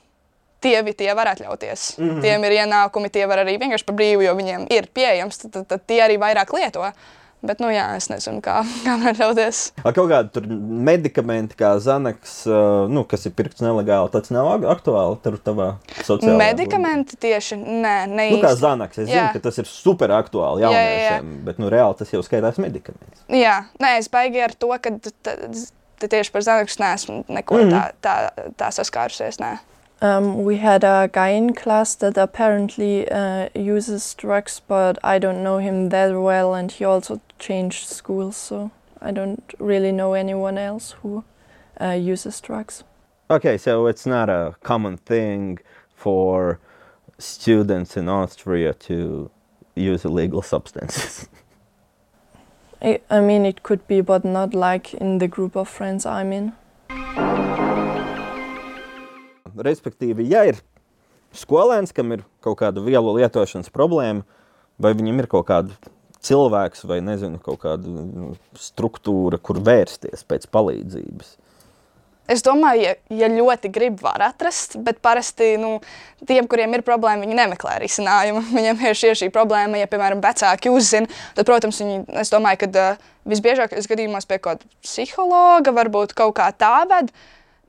Tie, 0.61 0.83
vi- 0.83 0.95
tie 0.97 1.13
var 1.15 1.27
atļauties. 1.35 1.99
Mm 1.99 2.09
-hmm. 2.11 2.21
Tiem 2.23 2.45
ir 2.45 2.53
ienākumi, 2.53 3.11
tie 3.11 3.27
var 3.27 3.39
arī 3.45 3.59
vienkārši 3.61 3.85
par 3.87 3.95
brīvu, 3.97 4.23
jo 4.25 4.35
viņiem 4.35 4.67
ir 4.71 4.89
pieejams. 4.95 5.39
Tad, 5.39 5.51
tad, 5.53 5.67
tad 5.69 5.81
tie 5.87 6.01
arī 6.03 6.19
vairāk 6.19 6.53
lieto. 6.53 6.91
Bet, 7.43 7.61
nu, 7.61 7.67
jā, 7.69 7.97
es 7.97 8.09
nezinu, 8.09 8.41
kā, 8.41 8.65
kā 8.87 8.97
var 9.05 9.13
atļauties. 9.13 9.73
Vai 9.85 9.93
kaut 9.93 10.09
kādi 10.11 10.31
tur 10.33 10.43
medikamenti, 10.87 11.55
kā 11.55 11.79
Zanaks, 11.79 12.47
nu, 12.89 13.05
kas 13.05 13.27
ir 13.27 13.33
pirkts 13.33 13.61
nelegāli, 13.61 14.11
tas 14.11 14.31
nav 14.31 14.47
ak- 14.47 14.65
aktuāli 14.81 15.21
tur 15.23 15.37
tavā 15.39 15.75
sociālajā 16.03 16.37
Medikamenti 16.39 17.17
tieši 17.17 17.57
nē, 17.57 18.07
ne 18.09 18.31
Nu, 18.31 18.41
kā. 18.43 18.55
Zanaks, 18.57 18.99
es 18.99 19.09
Jā. 19.09 19.13
zinu, 19.15 19.33
ka 19.33 19.39
tas 19.39 19.59
ir 19.59 19.65
super 19.67 20.09
aktuāli 20.11 20.63
Jā, 20.63 20.71
jā, 20.71 20.73
jā. 20.73 21.11
jauniešiem, 21.21 21.45
bet 21.45 21.59
nu, 21.59 21.69
reāli 21.71 21.97
tas 21.99 22.11
jau 22.11 22.23
skaitās 22.23 22.59
medikaments. 22.59 23.21
Jā, 23.29 23.65
nē, 23.81 23.99
es 23.99 24.09
baigi 24.09 24.41
ar 24.43 24.51
to, 24.59 24.69
ka 24.81 24.91
tieši 26.09 26.33
par 26.33 26.41
Zanaksu 26.43 26.79
neesmu 26.81 27.25
neko 27.29 27.55
Mhm. 27.55 27.71
tā, 27.71 27.91
tā, 28.03 28.15
tā 28.57 28.69
saskārusies. 28.73 29.39
Nē. 29.41 29.59
Um, 30.03 30.45
we 30.45 30.59
had 30.59 30.85
a 30.85 31.09
guy 31.11 31.31
in 31.31 31.55
class 31.55 31.95
that 31.97 32.19
apparently 32.19 33.09
uh, 33.11 33.49
uses 33.55 34.15
drugs, 34.15 34.61
but 34.69 34.99
I 35.03 35.19
don't 35.19 35.43
know 35.43 35.59
him 35.59 35.88
that 35.88 36.12
well, 36.21 36.55
and 36.55 36.71
he 36.71 36.85
also 36.85 37.21
changed 37.38 37.88
schools, 37.88 38.37
so 38.37 38.71
I 39.00 39.11
don't 39.11 39.55
really 39.59 39.93
know 39.93 40.12
anyone 40.12 40.59
else 40.59 40.97
who 41.03 41.25
uh, 41.81 41.93
uses 41.93 42.41
drugs. 42.41 42.85
Okay, 43.31 43.57
so 43.57 43.87
it's 43.87 44.05
not 44.05 44.29
a 44.29 44.55
common 44.62 44.99
thing 44.99 45.59
for 45.95 46.61
students 47.19 47.97
in 47.97 48.09
Austria 48.09 48.75
to 48.75 49.31
use 49.75 50.05
illegal 50.05 50.43
substances. 50.43 51.29
I, 52.83 53.00
I 53.09 53.21
mean, 53.21 53.47
it 53.47 53.62
could 53.62 53.87
be, 53.88 54.03
but 54.03 54.25
not 54.25 54.53
like 54.55 54.93
in 54.93 55.19
the 55.19 55.29
group 55.29 55.57
of 55.57 55.69
friends 55.69 56.05
I'm 56.05 56.33
in. 56.33 56.53
Respektīvi, 59.57 60.27
ja 60.31 60.45
ir 60.49 60.61
skolēns, 61.37 61.95
kam 61.97 62.13
ir 62.17 62.25
kaut 62.45 62.61
kāda 62.61 62.85
vielu 62.85 63.17
lietošanas 63.19 63.73
problēma, 63.75 64.27
vai 64.83 64.93
viņam 64.97 65.23
ir 65.23 65.31
kaut 65.33 65.49
kāda 65.49 65.93
cilvēks 66.27 66.87
vai 66.89 67.01
nezinu, 67.05 67.41
kaut 67.43 67.63
kāda 67.65 67.89
nu, 67.89 68.35
struktūra, 68.61 69.41
kur 69.41 69.61
vērsties 69.65 70.27
pēc 70.29 70.49
palīdzības. 70.53 71.37
Es 72.27 72.43
domāju, 72.43 72.83
ja, 72.83 72.95
ja 73.15 73.27
ļoti 73.31 73.71
grib, 73.71 74.01
var 74.03 74.19
atrast, 74.27 74.75
bet 74.83 74.99
parasti 75.05 75.53
nu, 75.63 75.77
tiem, 76.27 76.49
kuriem 76.51 76.75
ir 76.75 76.83
problēma, 76.87 77.23
viņi 77.23 77.39
nemeklē 77.39 77.77
risinājumu. 77.85 78.43
Viņiem 78.57 78.83
ir 78.83 78.99
šie, 78.99 79.13
šī 79.21 79.31
problēma, 79.35 79.79
ja, 79.79 79.87
piemēram, 79.91 80.23
vecāki 80.25 80.73
uzzina, 80.75 81.07
tad, 81.37 81.47
protams, 81.47 81.79
viņi, 81.85 82.01
es 82.25 82.35
domāju, 82.35 82.65
ka 82.65 82.71
uh, 82.83 83.07
visbiežākajos 83.31 83.87
gadījumos 83.93 84.27
pie 84.27 84.41
kaut 84.41 84.65
kāda 84.65 84.83
psihologa 84.83 85.75
varbūt 85.77 86.17
kaut 86.19 86.35
kā 86.41 86.51
tā 86.59 86.81
ved. 86.91 87.15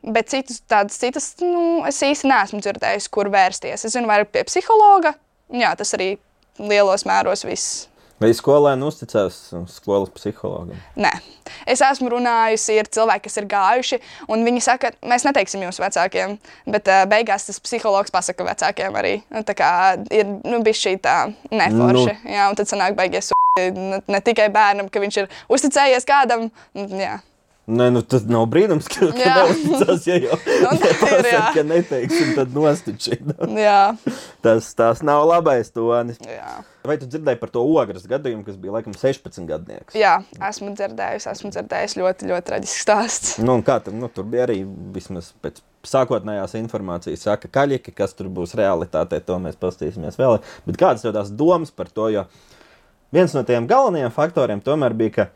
Bet 0.05 0.29
citas, 0.31 0.61
tādas 0.69 0.99
citas, 1.01 1.31
nu, 1.41 1.83
es 1.89 1.99
īsti 2.05 2.29
neesmu 2.29 2.61
dzirdējis, 2.63 3.09
kur 3.11 3.31
vērsties. 3.33 3.83
Es 3.83 3.95
zinu, 3.95 4.07
vairāk 4.09 4.31
pie 4.31 4.45
psihologa. 4.47 5.15
Jā, 5.53 5.73
tas 5.79 5.95
arī 5.97 6.13
lielos 6.61 7.05
mēros 7.07 7.45
viss. 7.47 7.87
Vai 8.17 8.31
skolēni 8.33 8.81
uzticās 8.81 9.35
skolas 9.69 10.09
psihologam? 10.15 10.77
Nē, 10.97 11.11
es 11.69 11.83
esmu 11.85 12.09
runājusi 12.15 12.79
ar 12.81 12.89
cilvēkiem, 12.89 13.23
kas 13.27 13.37
ir 13.37 13.45
gājuši, 13.51 13.99
un 14.33 14.45
viņi 14.47 14.63
saka, 14.65 14.89
mēs 15.05 15.25
neteiksim 15.27 15.61
jūsu 15.67 15.83
vecākiem, 15.83 16.33
bet 16.65 16.89
uh, 16.89 17.03
beigās 17.09 17.45
tas 17.45 17.61
psihologs 17.61 18.13
pasaka 18.13 18.47
vecākiem 18.47 18.97
arī. 18.97 19.19
Nu, 19.29 19.45
Tā 19.45 19.53
kā 19.57 19.69
ir 20.09 20.25
nu, 20.33 20.63
bijis 20.65 20.81
šī 20.81 20.95
tā 21.03 21.17
neforši. 21.53 22.15
Nu. 22.23 22.33
Jā, 22.33 22.49
un 22.49 22.57
tad 22.57 22.71
sanāk 22.71 22.97
beigies 22.97 23.29
ne, 23.59 24.01
ne 24.01 24.23
tikai 24.25 24.49
bērnam, 24.53 24.89
ka 24.89 25.03
viņš 25.03 25.21
ir 25.21 25.29
uzticējies 25.53 26.09
kādam. 26.09 26.49
Jā. 26.73 27.19
Nē, 27.67 27.89
nu 27.91 27.99
tas 27.99 28.23
nav 28.23 28.45
brīnums, 28.47 28.85
ka, 28.87 29.09
Jā. 29.11 29.33
neuzticās, 29.41 30.05
ja 30.07 30.15
jau 30.23 30.37
Nu, 30.63 30.69
tā 30.79 30.87
ja 30.91 30.97
pasaka, 31.01 31.31
jā. 31.33 31.41
ka 31.57 31.63
neteiksim, 31.67 32.29
tad 32.37 32.53
nostičina. 32.55 33.35
Jā, 33.59 33.81
Tas, 34.45 34.69
tas 34.77 35.01
nav 35.03 35.25
labais 35.27 35.73
tonis. 35.75 36.21
jā. 36.23 36.53
Vai 36.87 36.95
tu 37.01 37.09
dzirdēji 37.11 37.39
par 37.41 37.49
to 37.51 37.59
ogres 37.67 38.05
gadījumu, 38.07 38.45
kas 38.47 38.55
bija 38.55 38.77
laikam 38.77 38.93
16 38.95 39.43
gadnieks? 39.49 39.95
jā, 39.99 40.13
esmu 40.47 40.69
dzirdējusi, 40.79 41.27
esmu 41.33 41.51
dzirdējusi 41.51 41.99
ļoti, 41.99 42.29
ļoti 42.31 42.47
traģisks 42.47 42.83
stāsts. 42.85 43.33
Nu, 43.43 43.57
kā 43.67 43.81
tur, 43.83 43.91
nu, 43.99 44.07
tur 44.07 44.23
bija 44.31 44.45
arī 44.47 44.61
vismaz 44.95 45.33
pēc 45.43 45.59
sākotnējās 45.87 46.55
informācijas, 46.61 47.25
saka, 47.27 47.51
kaļķi, 47.51 47.91
kas 47.97 48.15
tur 48.15 48.29
būs 48.31 48.55
realitātē, 48.59 49.19
to 49.27 49.35
mēs 49.43 49.59
paskatīsimies 49.59 50.15
vēl. 50.19 50.39
Bet 50.69 50.79
kādas 50.79 51.03
ir 51.03 51.11
tās 51.19 51.33
domas 51.35 51.75
par 51.75 51.91
to? 51.91 52.07
Jo 52.15 52.23
viens 53.11 53.35
no 53.35 53.43
tiem 53.47 53.67
galvenajiem 53.67 54.11
faktoriem 54.15 54.63
tomēr 54.63 54.95
bija, 54.99 55.13
ka 55.19 55.27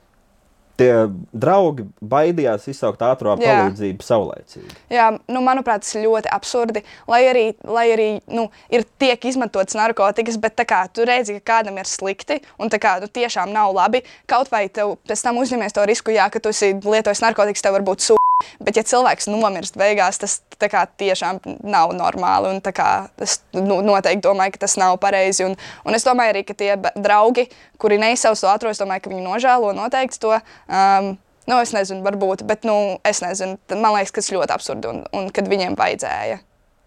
tie 0.80 0.92
draugi 1.34 1.86
baidījās 2.14 2.68
izsaukt 2.72 3.04
ātrā 3.06 3.36
palīdzību 3.40 4.06
saulēcīgi. 4.06 4.78
Jā, 4.94 5.10
nu, 5.32 5.44
manuprāt, 5.46 5.86
tas 5.86 5.96
ir 5.98 6.06
ļoti 6.08 6.32
absurdi. 6.34 6.86
Lai 7.12 7.22
arī, 7.30 7.46
lai 7.68 7.88
arī 7.94 8.10
nu, 8.32 8.48
ir 8.74 8.86
tiek 9.02 9.30
izmantotas 9.32 9.78
narkotikas, 9.80 10.40
bet 10.42 10.64
kā 10.68 10.84
tu 10.94 11.06
redzi, 11.08 11.40
ka 11.40 11.58
kādam 11.58 11.80
ir 11.82 11.90
slikti 11.90 12.42
un 12.62 12.72
kā 12.72 12.98
nu, 13.02 13.10
tiešām 13.12 13.52
nav 13.54 13.74
labi, 13.76 14.04
kaut 14.30 14.52
vai 14.54 14.68
tev 14.70 14.98
pēc 15.10 15.28
tam 15.28 15.42
uzņemies 15.42 15.78
to 15.78 15.86
risku, 15.90 16.16
jā, 16.16 16.30
ka 16.32 16.44
tu 16.44 16.54
esi 16.54 16.74
lietojis 16.80 17.24
narkotikas, 17.26 17.66
tev 17.66 17.80
var 17.80 17.88
būt 17.92 18.08
sūdi. 18.08 18.21
Bet, 18.62 18.78
ja 18.80 18.86
cilvēks 18.88 19.30
nomirst 19.32 19.80
beigās, 19.80 20.20
tas 20.22 20.40
kā, 20.62 20.86
tiešām 21.02 21.42
nav 21.64 21.96
normāli. 21.98 22.52
un 22.56 22.62
kā 22.62 22.92
Es 23.22 23.40
nu, 23.54 23.82
noteikti 23.86 24.24
domāju, 24.26 24.56
ka 24.56 24.66
tas 24.66 24.78
nav 24.80 24.98
pareizi. 25.02 25.46
Un, 25.46 25.58
un 25.86 25.98
es 25.98 26.06
domāju 26.08 26.36
arī, 26.36 26.46
ka 26.48 26.56
tie 26.58 26.76
draugi, 26.96 27.48
kuri 27.82 28.00
neizsauc 28.02 28.40
to 28.40 28.50
ātrā, 28.52 28.72
es 28.74 28.82
domāju, 28.82 29.06
ka 29.06 29.14
viņi 29.14 29.26
nožēlo 29.26 29.74
noteikti 29.78 30.22
to. 30.22 30.38
Um, 30.68 31.18
Nu, 31.50 31.58
es 31.58 31.72
nezinu, 31.74 32.04
varbūt, 32.06 32.44
bet 32.48 32.68
nu, 32.70 32.76
es 33.08 33.20
nezinu. 33.24 33.58
Man 33.74 33.96
liekas, 33.96 34.14
ka 34.14 34.22
tas 34.22 34.30
ļoti 34.32 34.54
absurdi 34.54 34.88
un, 34.92 35.00
un 35.18 35.26
kad 35.34 35.50
viņiem 35.50 35.74
vajadzēja, 35.80 36.38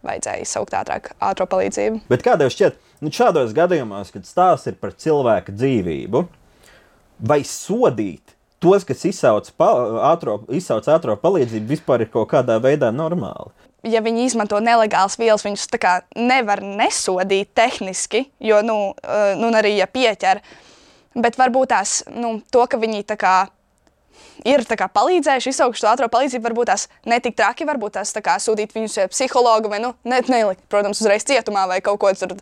vajadzēja 0.06 0.44
izsaukt 0.44 0.76
ātrāk, 0.78 1.10
ātrā 1.18 1.46
palīdzību. 1.50 2.04
Bet 2.08 2.22
kā 2.24 2.36
tev 2.40 2.52
šķiet, 2.54 2.78
nu, 3.02 3.10
šādos 3.12 3.52
gadījumos, 3.56 4.12
kad 4.14 4.28
stāsts 4.28 4.70
ir 4.70 4.78
par 4.80 4.94
cilvēka 4.94 5.52
dzīvību, 5.58 6.22
vai 7.26 7.40
sodīt 7.48 8.33
tos, 8.64 8.86
kas 8.88 9.04
izsauc 9.10 9.50
pa- 9.60 10.10
ātro, 10.10 10.40
izsauc 10.56 10.88
ātrā 10.90 11.16
palīdzību, 11.20 11.70
vispār 11.76 12.04
ir 12.04 12.12
kaut 12.12 12.30
kādā 12.32 12.58
veidā 12.62 12.90
normāli? 12.94 13.52
Ja 13.84 14.00
viņi 14.00 14.24
izmanto 14.24 14.58
nelegālas 14.64 15.18
vielas, 15.20 15.44
viņus 15.44 15.68
tā 15.68 15.80
kā 15.80 15.94
nevar 16.16 16.62
nesodīt 16.64 17.52
tehniski, 17.54 18.24
jo, 18.40 18.62
nu, 18.64 18.94
eh, 19.02 19.34
nu 19.36 19.52
arī 19.52 19.76
ja 19.76 19.86
pieķer. 19.86 20.40
Bet 21.14 21.36
varbūt 21.36 21.70
tās, 21.70 22.02
nu, 22.10 22.40
to, 22.50 22.64
ka 22.66 22.80
viņi 22.80 23.04
tā 23.04 23.16
kā 23.20 23.34
ir 24.44 24.64
kā, 24.64 24.88
palīdzējuši 24.88 25.52
izsaukt 25.52 25.78
šo 25.78 25.90
ātrā 25.92 26.08
palīdzību, 26.12 26.44
varbūt 26.48 26.70
tās 26.72 26.88
netik 27.06 27.36
traki, 27.36 27.66
varbūt 27.68 27.98
tās 27.98 28.12
tā 28.14 28.22
kā, 28.24 28.36
sūtīt 28.42 28.74
viņus 28.74 28.98
pie 29.00 29.08
psihologa 29.12 29.70
vai, 29.72 29.80
nu, 29.84 29.94
ne, 30.04 30.20
nelikt, 30.28 30.64
protams, 30.72 31.00
uzreiz 31.02 31.26
cietumā 31.28 31.66
vai 31.70 31.80
kaut 31.84 32.00
ko, 32.02 32.12
tur, 32.18 32.36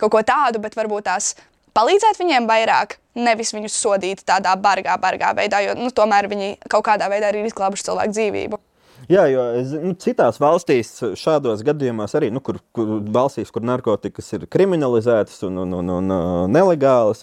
kaut 0.00 0.14
ko 0.14 0.22
tādu, 0.26 0.62
bet 0.62 0.76
varbūt 0.78 1.08
tās 1.08 1.34
palīdzēt 1.78 2.20
viņiem 2.20 2.48
vairāk, 2.50 2.98
nevis 3.18 3.52
viņus 3.54 3.76
sodīt 3.82 4.24
tādā 4.28 4.54
bargā, 4.60 4.96
bargā 5.00 5.34
veidā, 5.36 5.60
jo 5.66 5.76
nu, 5.78 5.90
tomēr 5.94 6.30
viņi 6.30 6.54
kaut 6.70 6.86
kādā 6.88 7.10
veidā 7.10 7.32
ir 7.32 7.44
izglābuši 7.48 7.90
cilvēku 7.90 8.16
dzīvību. 8.16 8.60
Jā, 9.08 9.28
jo 9.30 9.44
nu, 9.84 9.94
citās 10.00 10.40
valstīs 10.42 10.90
šādos 11.16 11.62
gadījumos 11.64 12.16
arī, 12.18 12.32
nu, 12.34 12.42
kur, 12.44 12.58
kur 12.74 12.98
valstīs, 13.14 13.52
kur 13.54 13.62
narkotikas 13.64 14.26
ir 14.34 14.48
kriminalizētas 14.50 15.38
un, 15.46 15.62
un, 15.62 15.76
un, 15.78 15.92
un 16.00 16.12
uh, 16.12 16.42
nelegālas, 16.50 17.22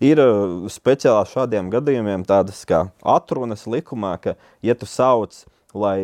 ir 0.00 0.22
uh, 0.22 0.68
speciāli 0.70 1.32
šādiem 1.32 1.68
gadījumiem 1.72 2.24
tādas 2.28 2.62
kā 2.68 2.86
atrunas 3.16 3.66
likumā, 3.68 4.14
ka, 4.22 4.36
ja 4.64 4.78
tu 4.78 4.88
sauc, 4.88 5.42
lai, 5.78 5.98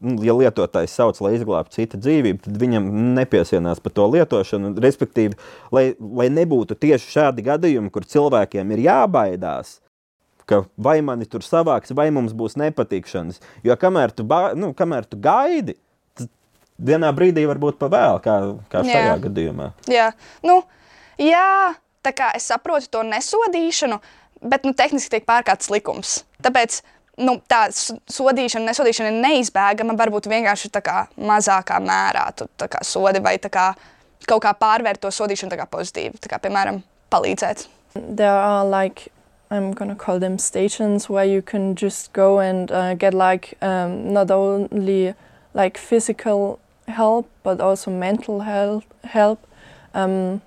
nu, 0.00 0.16
ja 0.24 0.34
lietotājs 0.36 0.94
sauc, 0.96 1.20
lai 1.24 1.34
izglābtu 1.36 1.76
citu 1.78 2.00
dzīvību, 2.00 2.42
tad 2.46 2.56
viņam 2.60 2.88
nepiesienās 3.18 3.82
par 3.84 3.94
to 3.96 4.08
lietošanu. 4.14 4.72
Respektīvi, 4.82 5.38
lai, 5.74 5.84
lai 5.98 6.28
nebūtu 6.32 6.78
tieši 6.80 7.14
šādi 7.18 7.46
gadījumi, 7.46 7.92
kur 7.94 8.08
cilvēkiem 8.08 8.74
ir 8.74 8.84
jābaidās, 8.88 9.78
ka 10.50 10.64
vai 10.80 10.98
mani 11.06 11.28
tur 11.30 11.44
savāks, 11.46 11.94
vai 11.96 12.08
mums 12.14 12.34
būs 12.36 12.58
nepatikšanas. 12.60 13.38
Jo 13.66 13.76
kamēr 13.78 14.14
tu, 14.16 14.26
ba, 14.26 14.50
nu, 14.58 14.72
kamēr 14.76 15.06
tu 15.10 15.20
gaidi, 15.22 15.76
tad 16.18 16.30
vienā 16.90 17.12
brīdī 17.16 17.46
var 17.50 17.60
būt 17.62 17.78
pa 17.80 17.90
vēl, 17.92 18.18
kā, 18.24 18.38
kā 18.72 18.82
šajā 18.86 19.12
Jā. 19.12 19.18
gadījumā. 19.28 19.70
Jā, 19.90 20.08
nu, 20.46 20.60
jā, 21.22 21.76
tā 22.02 22.14
kā 22.16 22.32
es 22.38 22.48
saprotu 22.50 22.90
to 22.90 23.04
nesodīšanu, 23.06 24.00
bet 24.40 24.66
nu, 24.66 24.74
tehniski 24.76 25.18
tiek 25.18 25.28
pārkāpts 25.28 25.70
likums. 25.72 26.20
Tāpēc 26.44 26.80
nu, 27.20 27.36
tā 27.50 27.66
s- 27.70 27.92
sodīšana, 28.10 28.70
nesodīšana 28.72 29.12
ir 29.12 29.18
neizbēgama. 29.24 29.96
Varbūt 30.00 30.28
vienkārši 30.32 30.70
tā 30.74 30.82
kā 30.84 31.06
mazākā 31.18 31.78
mērā 31.84 32.26
tu 32.36 32.48
tā 32.58 32.68
kā 32.72 32.82
sodi 32.86 33.20
vai 33.22 33.36
tā 33.38 33.50
kā 33.52 33.70
kaut 34.26 34.42
kā 34.44 34.52
pārvērt 34.54 35.00
to 35.04 35.08
sodīšanu 35.14 35.52
tā 35.54 35.58
kā 35.60 35.66
pozitīvi. 35.70 36.18
Tā 36.20 36.28
kā, 36.32 36.38
piemēram, 36.42 36.82
palīdzēt. 37.12 37.66
There 37.94 38.30
are 38.30 38.64
like 38.64 39.08
I'm 39.50 39.72
gonna 39.72 39.96
call 39.96 40.20
them 40.20 40.38
stations 40.38 41.08
where 41.10 41.24
you 41.24 41.42
can 41.42 41.74
just 41.74 42.12
go 42.12 42.38
and 42.38 42.70
uh, 42.70 42.94
get 42.94 43.12
like 43.14 43.54
um, 43.60 44.12
not 44.12 44.30
only 44.30 45.14
like 45.54 45.76
physical 45.76 46.60
help, 46.86 47.26
but 47.42 47.60
also 47.60 47.90
mental 47.90 48.40
health 48.42 48.84
help. 49.02 49.40
Um, 49.92 50.40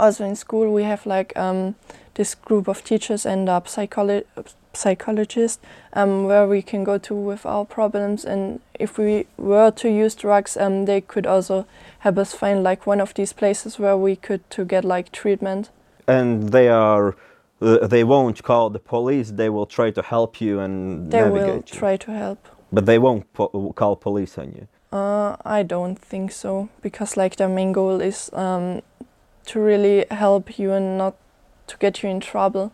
also 0.00 0.24
in 0.24 0.34
school, 0.34 0.72
we 0.72 0.84
have 0.84 1.04
like 1.04 1.36
um, 1.36 1.74
this 2.14 2.34
group 2.34 2.68
of 2.68 2.82
teachers 2.82 3.26
and 3.26 3.48
a 3.50 3.60
psycholo- 3.66 4.24
psychologist 4.74 5.60
um, 5.92 6.24
where 6.24 6.46
we 6.46 6.62
can 6.62 6.84
go 6.84 6.98
to 6.98 7.14
with 7.14 7.46
our 7.46 7.64
problems. 7.64 8.24
And 8.24 8.60
if 8.78 8.98
we 8.98 9.26
were 9.36 9.70
to 9.70 9.88
use 9.88 10.14
drugs, 10.14 10.56
um, 10.56 10.84
they 10.84 11.00
could 11.00 11.26
also 11.26 11.66
help 12.00 12.18
us 12.18 12.34
find 12.34 12.62
like 12.62 12.86
one 12.86 13.00
of 13.00 13.14
these 13.14 13.32
places 13.32 13.78
where 13.78 13.96
we 13.96 14.16
could 14.16 14.48
to 14.50 14.64
get 14.64 14.84
like 14.84 15.12
treatment. 15.12 15.70
And 16.06 16.50
they 16.50 16.68
are. 16.68 17.16
Uh, 17.60 17.86
they 17.86 18.02
won't 18.02 18.42
call 18.42 18.70
the 18.70 18.80
police. 18.80 19.30
They 19.30 19.48
will 19.48 19.66
try 19.66 19.92
to 19.92 20.02
help 20.02 20.40
you 20.40 20.58
and 20.58 21.12
They 21.12 21.30
will 21.30 21.56
you. 21.56 21.62
try 21.64 21.96
to 21.96 22.10
help. 22.10 22.48
But 22.72 22.86
they 22.86 22.98
won't 22.98 23.32
po- 23.34 23.72
call 23.76 23.94
police 23.94 24.36
on 24.36 24.52
you. 24.52 24.66
Uh, 24.92 25.36
I 25.44 25.62
don't 25.62 25.96
think 25.96 26.32
so 26.32 26.68
because 26.82 27.16
like 27.16 27.36
their 27.36 27.48
main 27.48 27.72
goal 27.72 28.00
is 28.00 28.30
um, 28.32 28.82
to 29.46 29.60
really 29.60 30.06
help 30.10 30.58
you 30.58 30.72
and 30.72 30.98
not 30.98 31.14
to 31.68 31.76
get 31.78 32.02
you 32.02 32.08
in 32.10 32.18
trouble. 32.20 32.72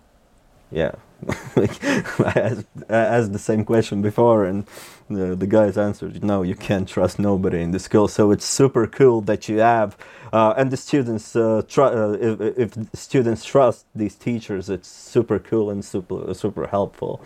Yeah. 0.73 0.93
I 1.57 2.33
asked, 2.37 2.67
I 2.89 2.97
asked 2.97 3.33
the 3.33 3.39
same 3.39 3.65
question 3.65 4.03
before, 4.03 4.45
and 4.45 4.67
the, 5.11 5.35
the 5.35 5.47
guys 5.47 5.77
answered, 5.77 6.23
"No, 6.23 6.43
you 6.43 6.55
can't 6.55 6.89
trust 6.89 7.19
nobody 7.19 7.61
in 7.61 7.73
the 7.73 7.79
school." 7.81 8.07
So 8.07 8.31
it's 8.31 8.45
super 8.45 8.87
cool 8.87 9.21
that 9.23 9.49
you 9.49 9.59
have, 9.59 9.97
uh, 10.33 10.55
and 10.57 10.71
the 10.71 10.77
students, 10.77 11.35
uh, 11.35 11.63
tr- 11.67 11.83
uh, 11.83 12.13
if, 12.13 12.59
if 12.59 12.71
students 12.95 13.45
trust 13.45 13.87
these 13.95 14.15
teachers, 14.15 14.71
it's 14.71 14.89
super 14.89 15.39
cool 15.41 15.71
and 15.71 15.85
super 15.85 16.33
super 16.35 16.69
helpful. 16.69 17.21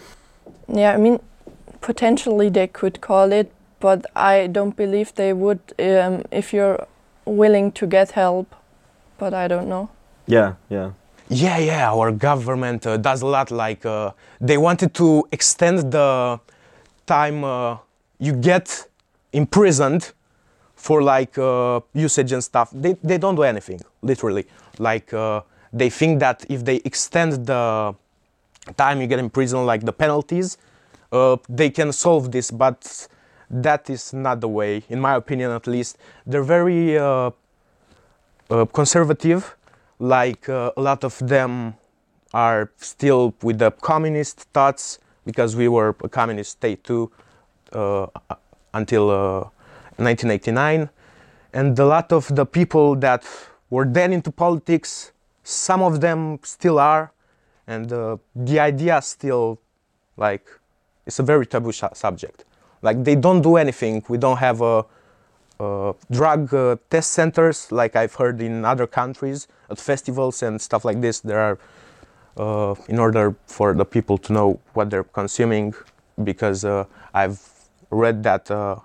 Yeah, 0.69 0.95
I 0.95 0.97
mean, 0.97 1.21
potentially 1.83 2.49
they 2.49 2.69
could 2.69 3.03
call 3.03 3.31
it, 3.31 3.53
but 3.79 4.07
I 4.17 4.47
don't 4.47 4.75
believe 4.75 5.15
they 5.15 5.35
would 5.35 5.61
um, 5.79 6.25
if 6.31 6.55
you're 6.55 6.87
willing 7.27 7.73
to 7.73 7.87
get 7.87 8.13
help. 8.13 8.55
But 9.19 9.35
I 9.35 9.49
don't 9.49 9.69
know. 9.69 9.91
Yeah, 10.27 10.55
yeah. 10.71 10.93
Yeah, 11.35 11.57
yeah, 11.57 11.91
our 11.91 12.13
government 12.13 12.87
uh, 12.87 12.99
does 12.99 13.23
a 13.23 13.27
lot. 13.27 13.51
Like, 13.51 13.87
uh, 13.87 14.11
they 14.39 14.59
wanted 14.59 14.93
to 14.95 15.27
extend 15.33 15.91
the 15.91 16.39
time 17.07 17.43
uh, 17.43 17.79
you 18.19 18.35
get 18.35 18.87
imprisoned 19.33 20.13
for 20.75 21.03
like 21.03 21.39
uh, 21.39 21.81
usage 21.95 22.33
and 22.33 22.45
stuff. 22.45 22.69
They, 22.75 22.99
they 23.03 23.17
don't 23.17 23.35
do 23.35 23.45
anything, 23.45 23.81
literally. 24.03 24.45
Like, 24.79 25.15
uh, 25.15 25.41
they 25.73 25.89
think 25.89 26.21
that 26.21 26.45
if 26.51 26.67
they 26.67 26.83
extend 26.85 27.47
the 27.47 27.95
time 28.77 29.01
you 29.01 29.07
get 29.07 29.19
in 29.19 29.31
prison, 29.31 29.65
like 29.65 29.87
the 29.87 29.93
penalties, 29.95 30.59
uh, 31.13 31.39
they 31.49 31.71
can 31.71 31.93
solve 31.93 32.31
this, 32.31 32.51
but 32.51 33.09
that 33.49 33.89
is 33.89 34.13
not 34.13 34.43
the 34.43 34.49
way, 34.49 34.83
in 34.91 35.01
my 35.01 35.15
opinion 35.15 35.51
at 35.51 35.67
least. 35.67 35.97
They're 36.27 36.43
very 36.43 36.99
conservative, 38.75 39.57
like 40.03 40.49
uh, 40.49 40.73
a 40.77 40.81
lot 40.81 41.05
of 41.05 41.17
them 41.21 41.75
are 42.35 42.73
still 42.77 43.35
with 43.43 43.59
the 43.59 43.71
communist 43.71 44.41
thoughts 44.53 44.99
because 45.25 45.55
we 45.55 45.69
were 45.69 45.95
a 46.03 46.09
communist 46.09 46.51
state 46.51 46.83
too 46.83 47.11
uh, 47.73 48.07
until 48.75 49.11
uh, 49.11 49.41
1989 49.97 50.91
and 51.53 51.79
a 51.79 51.85
lot 51.85 52.13
of 52.13 52.35
the 52.35 52.45
people 52.45 52.97
that 52.97 53.25
were 53.71 53.87
then 53.87 54.13
into 54.13 54.33
politics 54.33 55.13
some 55.43 55.83
of 55.83 56.01
them 56.01 56.39
still 56.43 56.79
are. 56.79 57.13
And 57.67 57.93
uh, 57.93 58.17
the 58.35 58.61
idea 58.61 59.01
still 59.03 59.61
like 60.17 60.47
it's 61.07 61.19
a 61.19 61.23
very 61.23 61.47
taboo 61.47 61.73
subject. 61.73 62.45
Like 62.81 63.05
they 63.05 63.15
don't 63.17 63.43
do 63.43 63.57
anything. 63.57 64.05
We 64.09 64.19
don't 64.19 64.39
have 64.39 64.61
a 64.61 64.85
drug 66.11 66.55
uh, 66.55 66.77
test 66.91 67.13
centers, 67.13 67.71
like 67.73 67.97
I've 67.97 68.15
heard 68.15 68.41
in 68.41 68.65
other 68.65 68.87
countries 68.87 69.49
at 69.71 69.79
festivals 69.79 70.43
and 70.43 70.61
stuff 70.61 70.85
like 70.85 71.01
this. 71.01 71.21
There 71.21 71.41
are, 71.41 71.59
uh, 72.37 72.75
in 72.89 72.99
order 72.99 73.35
for 73.47 73.75
the 73.75 73.85
people 73.85 74.19
to 74.19 74.33
know 74.33 74.61
what 74.75 74.91
they're 74.91 75.05
consuming, 75.05 75.75
because 76.23 76.65
uh, 76.65 76.85
I've 77.15 77.41
read 77.91 78.23
that 78.23 78.51
uh, 78.51 78.77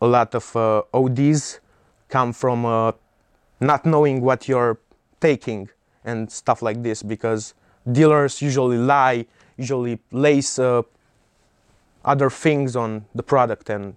a 0.00 0.06
lot 0.06 0.34
of 0.34 0.54
uh, 0.56 0.82
ODs 0.94 1.60
come 2.08 2.32
from 2.32 2.64
uh, 2.64 2.92
not 3.60 3.84
knowing 3.84 4.20
what 4.20 4.48
you're 4.48 4.78
taking 5.20 5.68
and 6.04 6.30
stuff 6.30 6.62
like 6.62 6.82
this, 6.82 7.02
because 7.02 7.54
dealers 7.90 8.40
usually 8.40 8.78
lie, 8.78 9.26
usually 9.56 9.98
lace 10.12 10.58
uh, 10.58 10.82
other 12.04 12.30
things 12.30 12.76
on 12.76 13.04
the 13.14 13.22
product, 13.22 13.70
and 13.70 13.96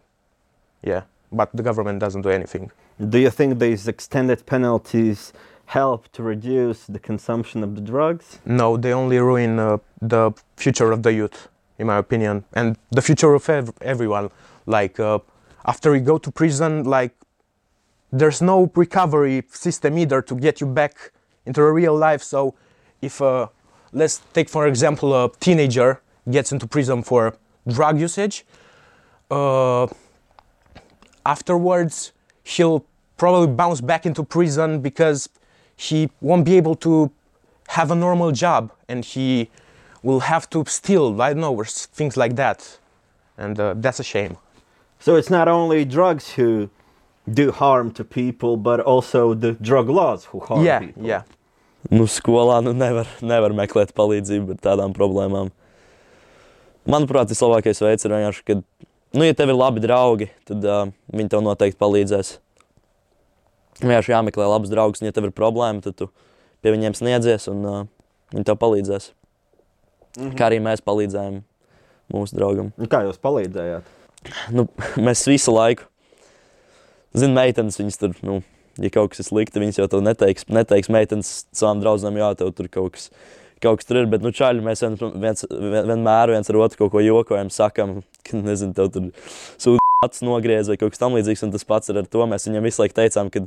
yeah 0.81 1.03
but 1.31 1.49
the 1.53 1.63
government 1.63 1.99
doesn't 1.99 2.21
do 2.21 2.29
anything. 2.29 2.71
Do 3.09 3.17
you 3.17 3.29
think 3.29 3.59
these 3.59 3.87
extended 3.87 4.45
penalties 4.45 5.33
help 5.65 6.11
to 6.11 6.23
reduce 6.23 6.85
the 6.85 6.99
consumption 6.99 7.63
of 7.63 7.75
the 7.75 7.81
drugs? 7.81 8.39
No, 8.45 8.75
they 8.75 8.93
only 8.93 9.19
ruin 9.19 9.59
uh, 9.59 9.77
the 10.01 10.31
future 10.55 10.91
of 10.91 11.03
the 11.03 11.13
youth, 11.13 11.47
in 11.77 11.87
my 11.87 11.97
opinion, 11.97 12.43
and 12.53 12.77
the 12.91 13.01
future 13.01 13.33
of 13.33 13.47
ev- 13.49 13.73
everyone. 13.81 14.31
Like 14.65 14.99
uh, 14.99 15.19
after 15.65 15.95
you 15.95 16.01
go 16.01 16.17
to 16.17 16.31
prison, 16.31 16.83
like 16.83 17.13
there's 18.11 18.41
no 18.41 18.71
recovery 18.75 19.43
system 19.51 19.97
either 19.97 20.21
to 20.23 20.35
get 20.35 20.59
you 20.59 20.67
back 20.67 21.11
into 21.45 21.61
a 21.61 21.71
real 21.71 21.95
life. 21.95 22.23
So 22.23 22.55
if 23.01 23.21
uh, 23.21 23.47
let's 23.93 24.21
take 24.33 24.49
for 24.49 24.67
example 24.67 25.13
a 25.13 25.29
teenager 25.39 26.01
gets 26.29 26.51
into 26.51 26.67
prison 26.67 27.03
for 27.03 27.35
drug 27.67 27.99
usage. 27.99 28.45
Uh, 31.25 31.29
afterwards 31.29 32.11
he'll 32.43 32.83
probably 33.17 33.47
bounce 33.47 33.81
back 33.81 34.05
into 34.05 34.23
prison 34.23 34.79
because 34.81 35.29
he 35.75 36.09
won't 36.21 36.45
be 36.45 36.57
able 36.57 36.75
to 36.75 37.11
have 37.69 37.91
a 37.91 37.95
normal 37.95 38.31
job 38.31 38.71
and 38.87 39.05
he 39.05 39.49
will 40.03 40.21
have 40.21 40.49
to 40.49 40.63
steal 40.67 41.21
i 41.21 41.33
don't 41.33 41.41
know 41.41 41.53
or 41.55 41.65
s- 41.65 41.85
things 41.85 42.15
like 42.17 42.35
that 42.35 42.79
and 43.37 43.59
uh, 43.59 43.73
that's 43.77 43.99
a 43.99 44.03
shame 44.03 44.37
So 44.99 45.15
it's 45.15 45.29
not 45.29 45.47
only 45.47 45.85
drugs 45.85 46.35
who 46.35 46.69
do 47.33 47.51
harm 47.51 47.91
to 47.91 48.03
people, 48.03 48.57
but 48.57 48.79
also 48.81 49.33
the 49.33 49.53
drug 49.61 49.87
laws 49.89 50.25
who 50.25 50.39
harm 50.41 50.65
yeah 50.65 50.79
people. 50.79 51.05
yeah 51.05 51.23
Nu, 51.89 52.03
skolā 52.03 52.61
nu, 52.63 52.73
nevar, 52.73 53.07
nevar 53.21 53.51
meklēt 53.55 53.93
palīdzību 53.95 54.51
ar 54.51 54.57
tādām 54.59 54.91
problēmām. 54.91 55.51
Manuprāt, 56.89 57.29
vislabākais 57.31 57.79
veids 57.79 58.03
ir 58.03 58.11
vienkārši, 58.11 58.43
kad, 58.49 58.63
nu, 59.13 59.25
ja 59.25 59.35
tev 59.37 59.53
ir 59.53 59.59
labi 59.59 59.83
draugi, 59.83 60.29
tad 60.49 60.65
uh, 60.65 60.89
viņi 61.13 61.33
tev 61.33 61.43
noteikti 61.45 61.79
palīdzēs. 61.81 62.33
Vienkārši 63.79 64.11
jāmeklē 64.15 64.49
labs 64.49 64.71
draugs, 64.71 65.01
un, 65.01 65.09
ja 65.09 65.15
tev 65.15 65.29
ir 65.29 65.35
problēma, 65.35 65.83
tad 65.85 65.95
tu 65.99 66.09
pie 66.63 66.73
viņiem 66.75 66.97
sniedzies, 66.97 67.47
un 67.51 67.63
uh, 67.63 67.85
viņi 68.35 68.49
tev 68.49 68.59
palīdzēs. 68.59 69.13
Mm 70.17 70.23
-hmm. 70.23 70.35
Kā 70.37 70.49
arī 70.49 70.59
mēs 70.59 70.83
palīdzējām 70.83 71.41
mūsu 72.13 72.35
draugam. 72.35 72.73
Un 72.77 72.91
Kā 72.91 73.05
jūs 73.05 73.21
palīdzējāt? 73.21 73.95
nu, 74.51 74.67
mēs 75.07 75.25
visu 75.29 75.53
laiku, 75.53 75.87
zinām, 77.15 77.37
meitenes, 77.41 77.79
viņas 77.79 77.99
tur, 78.01 78.15
nu, 78.25 78.39
ja 78.79 78.91
kaut 78.93 79.13
kas 79.13 79.23
ir 79.23 79.29
slikti, 79.29 79.61
viņas 79.61 79.81
jau 79.81 79.89
to 79.91 80.01
neteiks, 80.03 80.47
neteiks 80.51 80.91
meitenes 80.93 81.33
savām 81.55 81.83
draudzēm, 81.83 82.19
jā, 82.21 82.31
tev 82.39 82.53
tur 82.57 82.69
kaut 82.71 82.97
kas, 82.97 83.09
kaut 83.63 83.81
kas 83.81 83.89
tur 83.89 84.01
ir. 84.01 84.09
Bet, 84.11 84.23
nu, 84.25 84.31
čaļi, 84.35 84.63
mēs 84.65 84.85
vien, 84.85 84.97
viens, 85.19 85.45
vien, 85.49 85.91
vienmēr 85.93 86.35
viens 86.35 86.49
ar 86.51 86.61
otru 86.63 86.85
kaut 86.85 86.95
ko 86.95 87.03
jokojam, 87.03 87.51
sakam, 87.53 87.99
ka, 88.27 88.39
nezinu, 88.39 88.75
tev 88.77 88.91
tur 88.95 89.11
sūdi 89.57 89.79
acis 90.05 90.23
nogriez 90.23 90.69
vai 90.71 90.77
kaut 90.79 90.93
kas 90.93 91.01
tamlīdzīgs, 91.01 91.43
un 91.43 91.53
tas 91.55 91.65
pats 91.67 91.91
ir 91.91 91.99
ar 91.99 92.07
to. 92.07 92.23
Mēs 92.29 92.47
viņam 92.47 92.67
visu 92.67 92.83
laiku 92.83 92.95
teicām, 93.01 93.31
ka, 93.33 93.43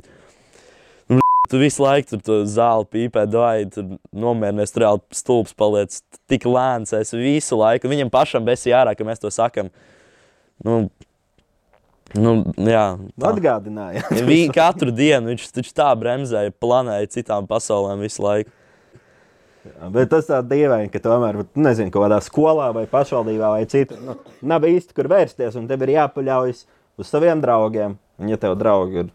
nu, 1.09 1.21
tu 1.51 1.61
visu 1.61 1.85
laiku 1.85 2.13
tur 2.13 2.21
to 2.27 2.37
zāli 2.49 2.89
pīpē, 2.93 3.25
dāji, 3.29 3.71
tur 3.73 3.95
nomierinies, 4.25 4.75
tur 4.75 4.85
reāli 4.85 5.17
stulbs 5.17 5.55
paliec, 5.57 5.97
tik 6.29 6.45
lēns, 6.49 6.93
es 6.99 7.15
visu 7.17 7.57
laiku, 7.59 7.89
un 7.89 7.95
viņam 7.95 8.13
pašam 8.13 8.45
besi 8.45 8.75
ārā, 8.75 8.93
ka 8.97 9.07
mēs 9.07 9.23
to 9.23 9.33
sakam. 9.33 9.71
Nu, 10.63 10.83
nu, 12.13 12.35
jā, 12.61 12.87
tā. 13.17 13.31
Atgādināja. 13.33 14.05
Katru 14.53 14.93
dienu 14.93 15.33
viņš 15.33 15.73
tā 15.73 15.89
bremzēja, 15.97 16.53
planēja 16.61 17.15
citām 17.17 17.49
pasaulēm 17.49 18.05
visu 18.05 18.21
laiku. 18.27 18.53
Bet 19.93 20.09
tas 20.11 20.27
tā 20.27 20.41
dīvaini, 20.43 20.91
ka 20.91 20.99
tomēr, 21.03 21.37
vat, 21.39 21.51
nezinu, 21.55 21.91
kaut 21.93 22.05
kādā 22.05 22.19
skolā 22.23 22.69
vai 22.75 22.83
pašvaldībā 22.91 23.51
vai 23.55 23.67
citur, 23.71 24.01
nu, 24.03 24.17
nav 24.43 24.65
īsti 24.67 24.95
kur 24.97 25.07
vērsties, 25.11 25.55
un 25.59 25.69
tev 25.69 25.85
ir 25.85 25.93
jāpaļaujas 25.95 26.65
uz 26.99 27.09
saviem 27.09 27.43
draugiem. 27.43 27.95
Un, 28.19 28.29
ja 28.29 28.39
tev 28.41 28.57
draugi 28.59 29.05
ir 29.05 29.13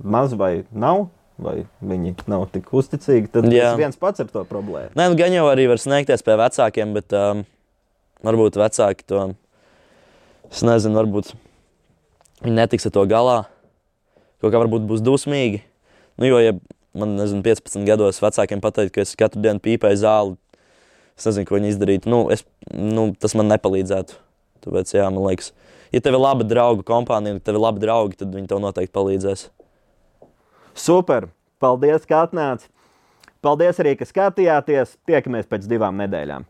maz 0.00 0.34
vai 0.38 0.62
nav, 0.70 1.08
vai 1.40 1.64
viņi 1.84 2.14
nav 2.30 2.46
tik 2.54 2.70
uzticīgi, 2.76 3.32
tad 3.34 3.48
Jā. 3.50 3.72
tas 3.72 3.80
viens 3.80 4.00
pats 4.00 4.22
ar 4.22 4.30
to 4.32 4.44
problēmu. 4.48 4.94
Nē, 4.96 5.10
nu, 5.10 5.18
gan 5.18 5.34
jau 5.34 5.46
arī 5.50 5.66
var 5.70 5.82
sniegties 5.82 6.24
pie 6.26 6.36
vecākiem, 6.40 6.94
bet 6.96 7.16
um, 7.16 7.44
varbūt 8.26 8.58
vecāki 8.60 9.06
to, 9.10 9.24
es 10.50 10.62
nezinu, 10.66 11.00
varbūt 11.00 11.34
viņi 12.44 12.56
netiks 12.56 12.88
ar 12.88 12.94
to 12.96 13.06
galā. 13.10 13.38
Kaut 14.40 14.54
kā 14.54 14.60
varbūt 14.62 14.86
būs 14.88 15.02
dusmīgi. 15.04 15.64
Nu, 16.20 16.28
jo, 16.28 16.38
ja 16.40 16.54
man, 16.96 17.16
nezinu, 17.18 17.42
15 17.46 17.86
gados 17.88 18.20
vecākiem 18.22 18.62
pateikt, 18.62 18.94
ka 18.94 19.04
es 19.04 19.16
katru 19.18 19.42
dienu 19.44 19.62
pīpēju 19.62 20.00
zāli, 20.02 20.36
es 21.18 21.28
nezinu, 21.28 21.48
ko 21.48 21.58
viņi 21.58 21.72
izdarītu. 21.74 22.10
Nu, 22.10 22.24
es, 22.34 22.44
nu, 22.74 23.10
tas 23.20 23.36
man 23.38 23.50
nepalīdzētu. 23.52 24.18
Tāpēc, 24.66 24.92
jā, 24.98 25.06
man 25.08 25.24
liekas, 25.30 25.54
ja 25.94 26.02
tev 26.04 26.18
ir 26.18 26.24
laba 26.24 26.44
draugu 26.44 26.84
kompānija, 26.86 27.38
un 27.38 27.44
tev 27.44 27.56
ir 27.56 27.64
labi 27.64 27.84
draugi, 27.84 28.18
tad 28.20 28.34
viņi 28.36 28.50
tev 28.50 28.60
noteikti 28.64 28.94
palīdzēs. 28.96 29.48
Super! 30.76 31.30
Paldies, 31.60 32.06
ka 32.08 32.24
atnācāt! 32.26 32.68
Paldies 33.44 33.80
arī, 33.80 33.96
ka 33.96 34.08
skatījāties! 34.08 34.98
Tiekamies 35.08 35.48
pēc 35.48 35.68
divām 35.68 35.96
nedēļām! 36.00 36.48